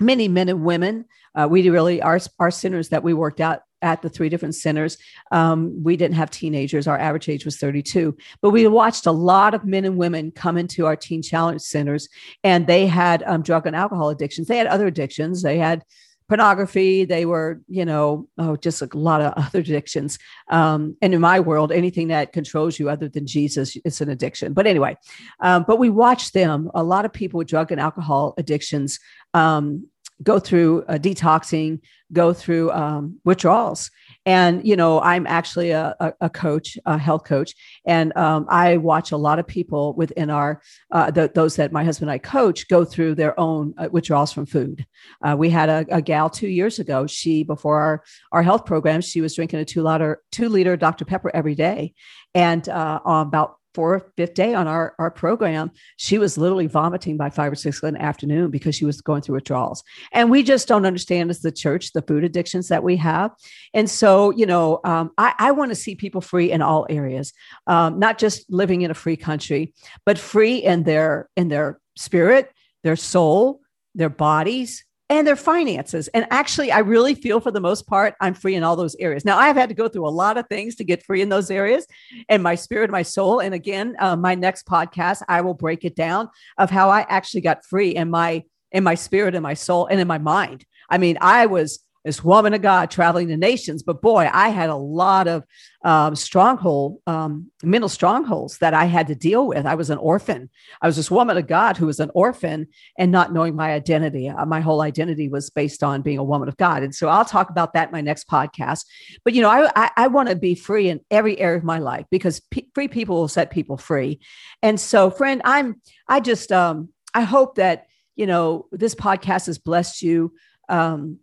many 0.00 0.28
men 0.28 0.48
and 0.48 0.64
women 0.64 1.04
uh, 1.34 1.48
we 1.50 1.68
really 1.68 2.00
our 2.00 2.18
our 2.38 2.50
centers 2.50 2.90
that 2.90 3.02
we 3.02 3.12
worked 3.12 3.40
out 3.40 3.62
at 3.82 4.00
the 4.00 4.08
three 4.08 4.30
different 4.30 4.54
centers. 4.54 4.96
Um, 5.30 5.82
we 5.82 5.96
didn't 5.96 6.16
have 6.16 6.30
teenagers. 6.30 6.86
Our 6.86 6.98
average 6.98 7.28
age 7.28 7.44
was 7.44 7.58
32, 7.58 8.16
but 8.40 8.50
we 8.50 8.66
watched 8.66 9.04
a 9.04 9.12
lot 9.12 9.52
of 9.52 9.66
men 9.66 9.84
and 9.84 9.98
women 9.98 10.30
come 10.30 10.56
into 10.56 10.86
our 10.86 10.96
teen 10.96 11.20
challenge 11.20 11.60
centers 11.60 12.08
and 12.42 12.66
they 12.66 12.86
had 12.86 13.22
um, 13.24 13.42
drug 13.42 13.66
and 13.66 13.76
alcohol 13.76 14.08
addictions. 14.08 14.48
They 14.48 14.56
had 14.56 14.68
other 14.68 14.86
addictions. 14.86 15.42
They 15.42 15.58
had 15.58 15.84
pornography. 16.28 17.04
They 17.04 17.26
were, 17.26 17.60
you 17.68 17.84
know, 17.84 18.28
oh, 18.38 18.56
just 18.56 18.82
a 18.82 18.88
lot 18.94 19.20
of 19.20 19.32
other 19.36 19.60
addictions. 19.60 20.18
Um, 20.50 20.96
and 21.02 21.14
in 21.14 21.20
my 21.20 21.40
world, 21.40 21.72
anything 21.72 22.08
that 22.08 22.32
controls 22.32 22.78
you 22.78 22.88
other 22.88 23.08
than 23.08 23.26
Jesus, 23.26 23.76
it's 23.84 24.00
an 24.00 24.08
addiction. 24.08 24.52
But 24.52 24.66
anyway, 24.66 24.96
um, 25.40 25.64
but 25.66 25.78
we 25.78 25.90
watched 25.90 26.34
them, 26.34 26.70
a 26.74 26.82
lot 26.82 27.04
of 27.04 27.12
people 27.12 27.38
with 27.38 27.48
drug 27.48 27.72
and 27.72 27.80
alcohol 27.80 28.34
addictions 28.38 28.98
um, 29.34 29.86
go 30.22 30.38
through 30.38 30.84
uh, 30.88 30.94
detoxing, 30.94 31.80
go 32.12 32.32
through 32.32 32.70
um, 32.72 33.18
withdrawals. 33.24 33.90
And, 34.26 34.66
you 34.66 34.76
know, 34.76 35.00
I'm 35.00 35.26
actually 35.26 35.70
a, 35.70 35.94
a, 36.00 36.12
a 36.22 36.30
coach, 36.30 36.78
a 36.86 36.96
health 36.96 37.24
coach, 37.24 37.54
and 37.86 38.16
um, 38.16 38.46
I 38.48 38.78
watch 38.78 39.12
a 39.12 39.16
lot 39.16 39.38
of 39.38 39.46
people 39.46 39.94
within 39.94 40.30
our, 40.30 40.62
uh, 40.90 41.10
the, 41.10 41.30
those 41.34 41.56
that 41.56 41.72
my 41.72 41.84
husband 41.84 42.10
and 42.10 42.14
I 42.14 42.18
coach 42.18 42.68
go 42.68 42.84
through 42.84 43.16
their 43.16 43.38
own 43.38 43.74
uh, 43.76 43.88
withdrawals 43.90 44.32
from 44.32 44.46
food. 44.46 44.86
Uh, 45.22 45.36
we 45.38 45.50
had 45.50 45.68
a, 45.68 45.84
a, 45.90 46.02
gal 46.02 46.30
two 46.30 46.48
years 46.48 46.78
ago. 46.78 47.06
She, 47.06 47.42
before 47.42 47.80
our, 47.80 48.04
our 48.32 48.42
health 48.42 48.64
program, 48.64 49.00
she 49.00 49.20
was 49.20 49.34
drinking 49.34 49.60
a 49.60 49.64
two 49.64 49.82
liter, 49.82 50.22
two 50.32 50.48
liter 50.48 50.76
Dr. 50.76 51.04
Pepper 51.04 51.30
every 51.34 51.54
day. 51.54 51.94
And 52.34 52.66
uh, 52.68 53.00
about 53.04 53.56
fourth, 53.74 54.04
fifth 54.16 54.34
day 54.34 54.54
on 54.54 54.66
our, 54.66 54.94
our 54.98 55.10
program, 55.10 55.70
she 55.96 56.18
was 56.18 56.38
literally 56.38 56.66
vomiting 56.66 57.16
by 57.16 57.30
five 57.30 57.52
or 57.52 57.56
six 57.56 57.82
in 57.82 57.94
the 57.94 58.02
afternoon 58.02 58.50
because 58.50 58.74
she 58.74 58.84
was 58.84 59.00
going 59.00 59.22
through 59.22 59.34
withdrawals. 59.34 59.82
And 60.12 60.30
we 60.30 60.42
just 60.42 60.68
don't 60.68 60.86
understand 60.86 61.30
as 61.30 61.40
the 61.40 61.52
church 61.52 61.92
the 61.92 62.02
food 62.02 62.24
addictions 62.24 62.68
that 62.68 62.82
we 62.82 62.96
have. 62.96 63.32
And 63.72 63.90
so, 63.90 64.30
you 64.30 64.46
know, 64.46 64.80
um, 64.84 65.10
I, 65.18 65.34
I 65.38 65.50
want 65.50 65.70
to 65.70 65.74
see 65.74 65.94
people 65.94 66.20
free 66.20 66.50
in 66.50 66.62
all 66.62 66.86
areas, 66.88 67.32
um, 67.66 67.98
not 67.98 68.18
just 68.18 68.50
living 68.50 68.82
in 68.82 68.90
a 68.90 68.94
free 68.94 69.16
country, 69.16 69.74
but 70.06 70.18
free 70.18 70.56
in 70.56 70.84
their 70.84 71.28
in 71.36 71.48
their 71.48 71.80
spirit, 71.96 72.52
their 72.82 72.96
soul, 72.96 73.60
their 73.94 74.08
bodies, 74.08 74.84
and 75.10 75.26
their 75.26 75.36
finances. 75.36 76.08
And 76.08 76.26
actually, 76.30 76.72
I 76.72 76.78
really 76.78 77.14
feel 77.14 77.40
for 77.40 77.50
the 77.50 77.60
most 77.60 77.86
part, 77.86 78.14
I'm 78.20 78.34
free 78.34 78.54
in 78.54 78.62
all 78.62 78.76
those 78.76 78.96
areas. 78.96 79.24
Now, 79.24 79.38
I've 79.38 79.56
had 79.56 79.68
to 79.68 79.74
go 79.74 79.88
through 79.88 80.08
a 80.08 80.10
lot 80.10 80.38
of 80.38 80.46
things 80.48 80.76
to 80.76 80.84
get 80.84 81.04
free 81.04 81.20
in 81.20 81.28
those 81.28 81.50
areas 81.50 81.86
and 82.28 82.42
my 82.42 82.54
spirit, 82.54 82.90
my 82.90 83.02
soul. 83.02 83.40
And 83.40 83.54
again, 83.54 83.96
uh, 83.98 84.16
my 84.16 84.34
next 84.34 84.66
podcast, 84.66 85.22
I 85.28 85.42
will 85.42 85.54
break 85.54 85.84
it 85.84 85.94
down 85.94 86.30
of 86.56 86.70
how 86.70 86.88
I 86.88 87.04
actually 87.08 87.42
got 87.42 87.64
free 87.64 87.90
in 87.90 88.10
my 88.10 88.44
in 88.72 88.82
my 88.82 88.96
spirit 88.96 89.36
and 89.36 89.42
my 89.42 89.54
soul 89.54 89.86
and 89.86 90.00
in 90.00 90.08
my 90.08 90.18
mind. 90.18 90.64
I 90.90 90.98
mean, 90.98 91.16
I 91.20 91.46
was 91.46 91.78
this 92.04 92.22
woman 92.22 92.52
of 92.52 92.62
God 92.62 92.90
traveling 92.90 93.28
the 93.28 93.36
nations. 93.36 93.82
But 93.82 94.02
boy, 94.02 94.28
I 94.32 94.50
had 94.50 94.68
a 94.68 94.76
lot 94.76 95.26
of 95.26 95.44
um, 95.84 96.14
stronghold, 96.14 97.00
um, 97.06 97.50
mental 97.62 97.88
strongholds 97.88 98.58
that 98.58 98.74
I 98.74 98.84
had 98.84 99.06
to 99.08 99.14
deal 99.14 99.46
with. 99.46 99.66
I 99.66 99.74
was 99.74 99.90
an 99.90 99.98
orphan. 99.98 100.50
I 100.82 100.86
was 100.86 100.96
this 100.96 101.10
woman 101.10 101.36
of 101.36 101.46
God 101.46 101.76
who 101.76 101.86
was 101.86 102.00
an 102.00 102.10
orphan 102.14 102.68
and 102.98 103.10
not 103.10 103.32
knowing 103.32 103.56
my 103.56 103.72
identity. 103.72 104.28
Uh, 104.28 104.44
my 104.46 104.60
whole 104.60 104.82
identity 104.82 105.28
was 105.28 105.50
based 105.50 105.82
on 105.82 106.02
being 106.02 106.18
a 106.18 106.24
woman 106.24 106.48
of 106.48 106.56
God. 106.56 106.82
And 106.82 106.94
so 106.94 107.08
I'll 107.08 107.24
talk 107.24 107.50
about 107.50 107.72
that 107.72 107.88
in 107.88 107.92
my 107.92 108.00
next 108.00 108.28
podcast. 108.28 108.84
But, 109.24 109.34
you 109.34 109.42
know, 109.42 109.50
I, 109.50 109.70
I, 109.74 109.90
I 109.96 110.06
want 110.08 110.28
to 110.28 110.36
be 110.36 110.54
free 110.54 110.88
in 110.88 111.00
every 111.10 111.38
area 111.38 111.58
of 111.58 111.64
my 111.64 111.78
life 111.78 112.06
because 112.10 112.40
p- 112.50 112.68
free 112.74 112.88
people 112.88 113.16
will 113.16 113.28
set 113.28 113.50
people 113.50 113.76
free. 113.76 114.20
And 114.62 114.78
so, 114.78 115.10
friend, 115.10 115.40
I'm, 115.44 115.80
I 116.06 116.20
just, 116.20 116.52
um, 116.52 116.90
I 117.14 117.22
hope 117.22 117.56
that, 117.56 117.86
you 118.16 118.26
know, 118.26 118.66
this 118.72 118.94
podcast 118.94 119.46
has 119.46 119.58
blessed 119.58 120.02
you. 120.02 120.34
Um, 120.68 121.18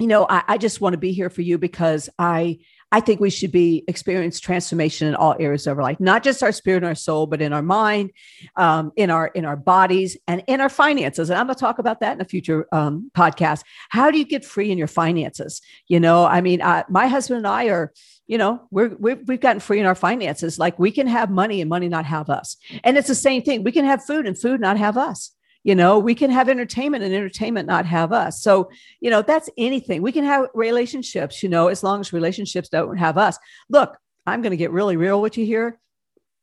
you 0.00 0.06
know, 0.06 0.26
I, 0.28 0.42
I 0.48 0.58
just 0.58 0.80
want 0.80 0.94
to 0.94 0.98
be 0.98 1.12
here 1.12 1.30
for 1.30 1.42
you 1.42 1.58
because 1.58 2.08
I 2.18 2.58
I 2.90 3.00
think 3.00 3.18
we 3.18 3.30
should 3.30 3.50
be 3.50 3.82
experience 3.88 4.38
transformation 4.38 5.08
in 5.08 5.16
all 5.16 5.34
areas 5.40 5.66
of 5.66 5.76
our 5.76 5.82
life, 5.82 5.98
not 5.98 6.22
just 6.22 6.44
our 6.44 6.52
spirit 6.52 6.78
and 6.78 6.86
our 6.86 6.94
soul, 6.94 7.26
but 7.26 7.42
in 7.42 7.52
our 7.52 7.62
mind, 7.62 8.12
um, 8.54 8.92
in 8.94 9.10
our 9.10 9.28
in 9.28 9.44
our 9.44 9.56
bodies, 9.56 10.16
and 10.28 10.44
in 10.46 10.60
our 10.60 10.68
finances. 10.68 11.28
And 11.28 11.38
I'm 11.38 11.46
going 11.46 11.56
to 11.56 11.60
talk 11.60 11.78
about 11.78 12.00
that 12.00 12.14
in 12.14 12.20
a 12.20 12.24
future 12.24 12.68
um, 12.72 13.10
podcast. 13.16 13.64
How 13.88 14.10
do 14.10 14.18
you 14.18 14.24
get 14.24 14.44
free 14.44 14.70
in 14.70 14.78
your 14.78 14.86
finances? 14.86 15.60
You 15.88 15.98
know, 16.00 16.24
I 16.24 16.40
mean, 16.40 16.60
uh, 16.60 16.84
my 16.88 17.06
husband 17.08 17.38
and 17.38 17.46
I 17.46 17.66
are 17.66 17.92
you 18.26 18.38
know 18.38 18.62
we're, 18.70 18.94
we 18.96 19.10
have 19.10 19.40
gotten 19.40 19.60
free 19.60 19.80
in 19.80 19.86
our 19.86 19.94
finances 19.94 20.58
like 20.58 20.78
we 20.78 20.90
can 20.90 21.06
have 21.06 21.30
money 21.30 21.60
and 21.60 21.68
money 21.68 21.88
not 21.88 22.06
have 22.06 22.30
us 22.30 22.56
and 22.82 22.96
it's 22.96 23.08
the 23.08 23.14
same 23.14 23.42
thing 23.42 23.62
we 23.62 23.70
can 23.70 23.84
have 23.84 24.02
food 24.02 24.26
and 24.26 24.38
food 24.38 24.62
not 24.62 24.78
have 24.78 24.96
us 24.96 25.32
you 25.64 25.74
know 25.74 25.98
we 25.98 26.14
can 26.14 26.30
have 26.30 26.48
entertainment 26.48 27.02
and 27.02 27.12
entertainment 27.12 27.66
not 27.66 27.86
have 27.86 28.12
us. 28.12 28.42
So 28.42 28.70
you 29.00 29.10
know 29.10 29.22
that's 29.22 29.50
anything. 29.56 30.02
We 30.02 30.12
can 30.12 30.24
have 30.24 30.46
relationships 30.54 31.42
you 31.42 31.48
know 31.48 31.68
as 31.68 31.82
long 31.82 32.00
as 32.00 32.12
relationships 32.12 32.68
don't 32.68 32.98
have 32.98 33.18
us. 33.18 33.38
Look 33.68 33.96
i'm 34.26 34.40
going 34.40 34.52
to 34.52 34.56
get 34.56 34.70
really 34.70 34.96
real 34.96 35.20
with 35.20 35.36
you 35.36 35.44
here. 35.44 35.80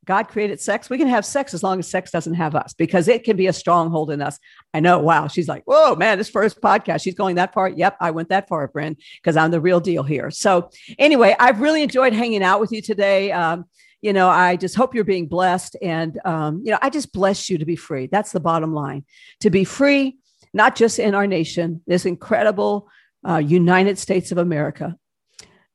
God 0.05 0.29
created 0.29 0.59
sex. 0.59 0.89
We 0.89 0.97
can 0.97 1.07
have 1.07 1.23
sex 1.23 1.53
as 1.53 1.61
long 1.61 1.77
as 1.77 1.87
sex 1.87 2.09
doesn't 2.09 2.33
have 2.33 2.55
us 2.55 2.73
because 2.73 3.07
it 3.07 3.23
can 3.23 3.37
be 3.37 3.45
a 3.45 3.53
stronghold 3.53 4.09
in 4.09 4.19
us. 4.19 4.39
I 4.73 4.79
know. 4.79 4.97
Wow. 4.97 5.27
She's 5.27 5.47
like 5.47 5.63
whoa 5.65 5.95
man 5.95 6.17
this 6.17 6.29
first 6.29 6.59
podcast 6.59 7.03
she's 7.03 7.15
going 7.15 7.35
that 7.35 7.53
far. 7.53 7.69
Yep 7.69 7.97
i 8.01 8.11
went 8.11 8.29
that 8.29 8.47
far 8.47 8.67
friend 8.69 8.97
because 9.21 9.37
i'm 9.37 9.51
the 9.51 9.61
real 9.61 9.79
deal 9.79 10.03
here. 10.03 10.31
So 10.31 10.69
anyway 10.97 11.35
i've 11.39 11.61
really 11.61 11.83
enjoyed 11.83 12.13
hanging 12.13 12.43
out 12.43 12.59
with 12.59 12.71
you 12.71 12.81
today. 12.81 13.31
Um, 13.31 13.65
you 14.01 14.13
know, 14.13 14.29
I 14.29 14.55
just 14.55 14.75
hope 14.75 14.95
you're 14.95 15.03
being 15.03 15.27
blessed. 15.27 15.75
And, 15.81 16.19
um, 16.25 16.61
you 16.63 16.71
know, 16.71 16.79
I 16.81 16.89
just 16.89 17.13
bless 17.13 17.49
you 17.49 17.57
to 17.59 17.65
be 17.65 17.75
free. 17.75 18.07
That's 18.07 18.31
the 18.31 18.39
bottom 18.39 18.73
line 18.73 19.05
to 19.41 19.49
be 19.49 19.63
free, 19.63 20.17
not 20.53 20.75
just 20.75 20.99
in 20.99 21.15
our 21.15 21.27
nation, 21.27 21.81
this 21.87 22.05
incredible 22.05 22.89
uh, 23.27 23.37
United 23.37 23.97
States 23.99 24.31
of 24.31 24.37
America, 24.37 24.97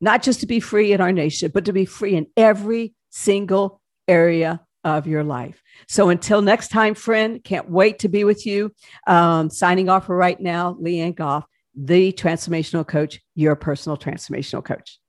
not 0.01 0.23
just 0.23 0.41
to 0.41 0.45
be 0.45 0.59
free 0.59 0.91
in 0.91 1.01
our 1.01 1.11
nation, 1.11 1.51
but 1.53 1.65
to 1.65 1.73
be 1.73 1.85
free 1.85 2.15
in 2.15 2.27
every 2.35 2.93
single 3.09 3.81
area 4.07 4.61
of 4.83 5.07
your 5.07 5.23
life. 5.23 5.61
So 5.87 6.09
until 6.09 6.41
next 6.41 6.69
time, 6.69 6.93
friend, 6.95 7.43
can't 7.43 7.69
wait 7.69 7.99
to 7.99 8.09
be 8.09 8.23
with 8.23 8.45
you. 8.45 8.73
Um, 9.05 9.49
signing 9.49 9.89
off 9.89 10.05
for 10.05 10.15
right 10.15 10.39
now, 10.39 10.75
Leanne 10.81 11.15
Goff, 11.15 11.45
the 11.75 12.11
transformational 12.13 12.87
coach, 12.87 13.19
your 13.35 13.55
personal 13.55 13.97
transformational 13.97 14.63
coach. 14.63 14.99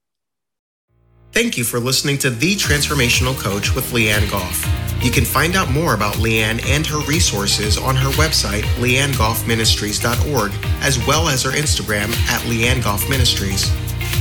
Thank 1.31 1.57
you 1.57 1.63
for 1.63 1.79
listening 1.79 2.17
to 2.19 2.31
The 2.31 2.55
Transformational 2.55 3.37
Coach 3.37 3.75
with 3.75 3.91
Leanne 3.91 4.29
Goff. 4.31 4.65
You 5.01 5.11
can 5.11 5.23
find 5.23 5.55
out 5.55 5.69
more 5.69 5.93
about 5.93 6.15
Leanne 6.15 6.65
and 6.65 6.85
her 6.87 6.99
resources 7.01 7.77
on 7.77 7.95
her 7.95 8.09
website, 8.11 8.63
leannegoffministries.org, 8.81 10.51
as 10.81 11.07
well 11.07 11.29
as 11.29 11.43
her 11.43 11.51
Instagram 11.51 12.11
at 12.29 12.41
Leanne 12.41 12.83
Goff 12.83 13.07
Ministries. 13.09 13.71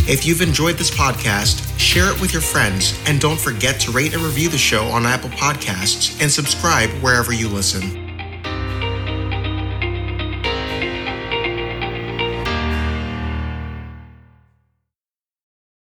If 0.07 0.27
you've 0.27 0.43
enjoyed 0.43 0.77
this 0.77 0.91
podcast, 0.91 1.79
share 1.79 2.13
it 2.13 2.21
with 2.21 2.33
your 2.33 2.43
friends, 2.43 2.99
and 3.07 3.21
don't 3.21 3.41
forget 3.41 3.81
to 3.81 3.91
rate 3.91 4.13
and 4.15 4.23
review 4.23 4.51
the 4.51 4.59
show 4.59 4.85
on 4.85 5.07
Apple 5.07 5.31
Podcasts 5.31 6.21
and 6.23 6.31
subscribe 6.31 6.91
wherever 7.03 7.33
you 7.33 7.49
listen. 7.49 8.08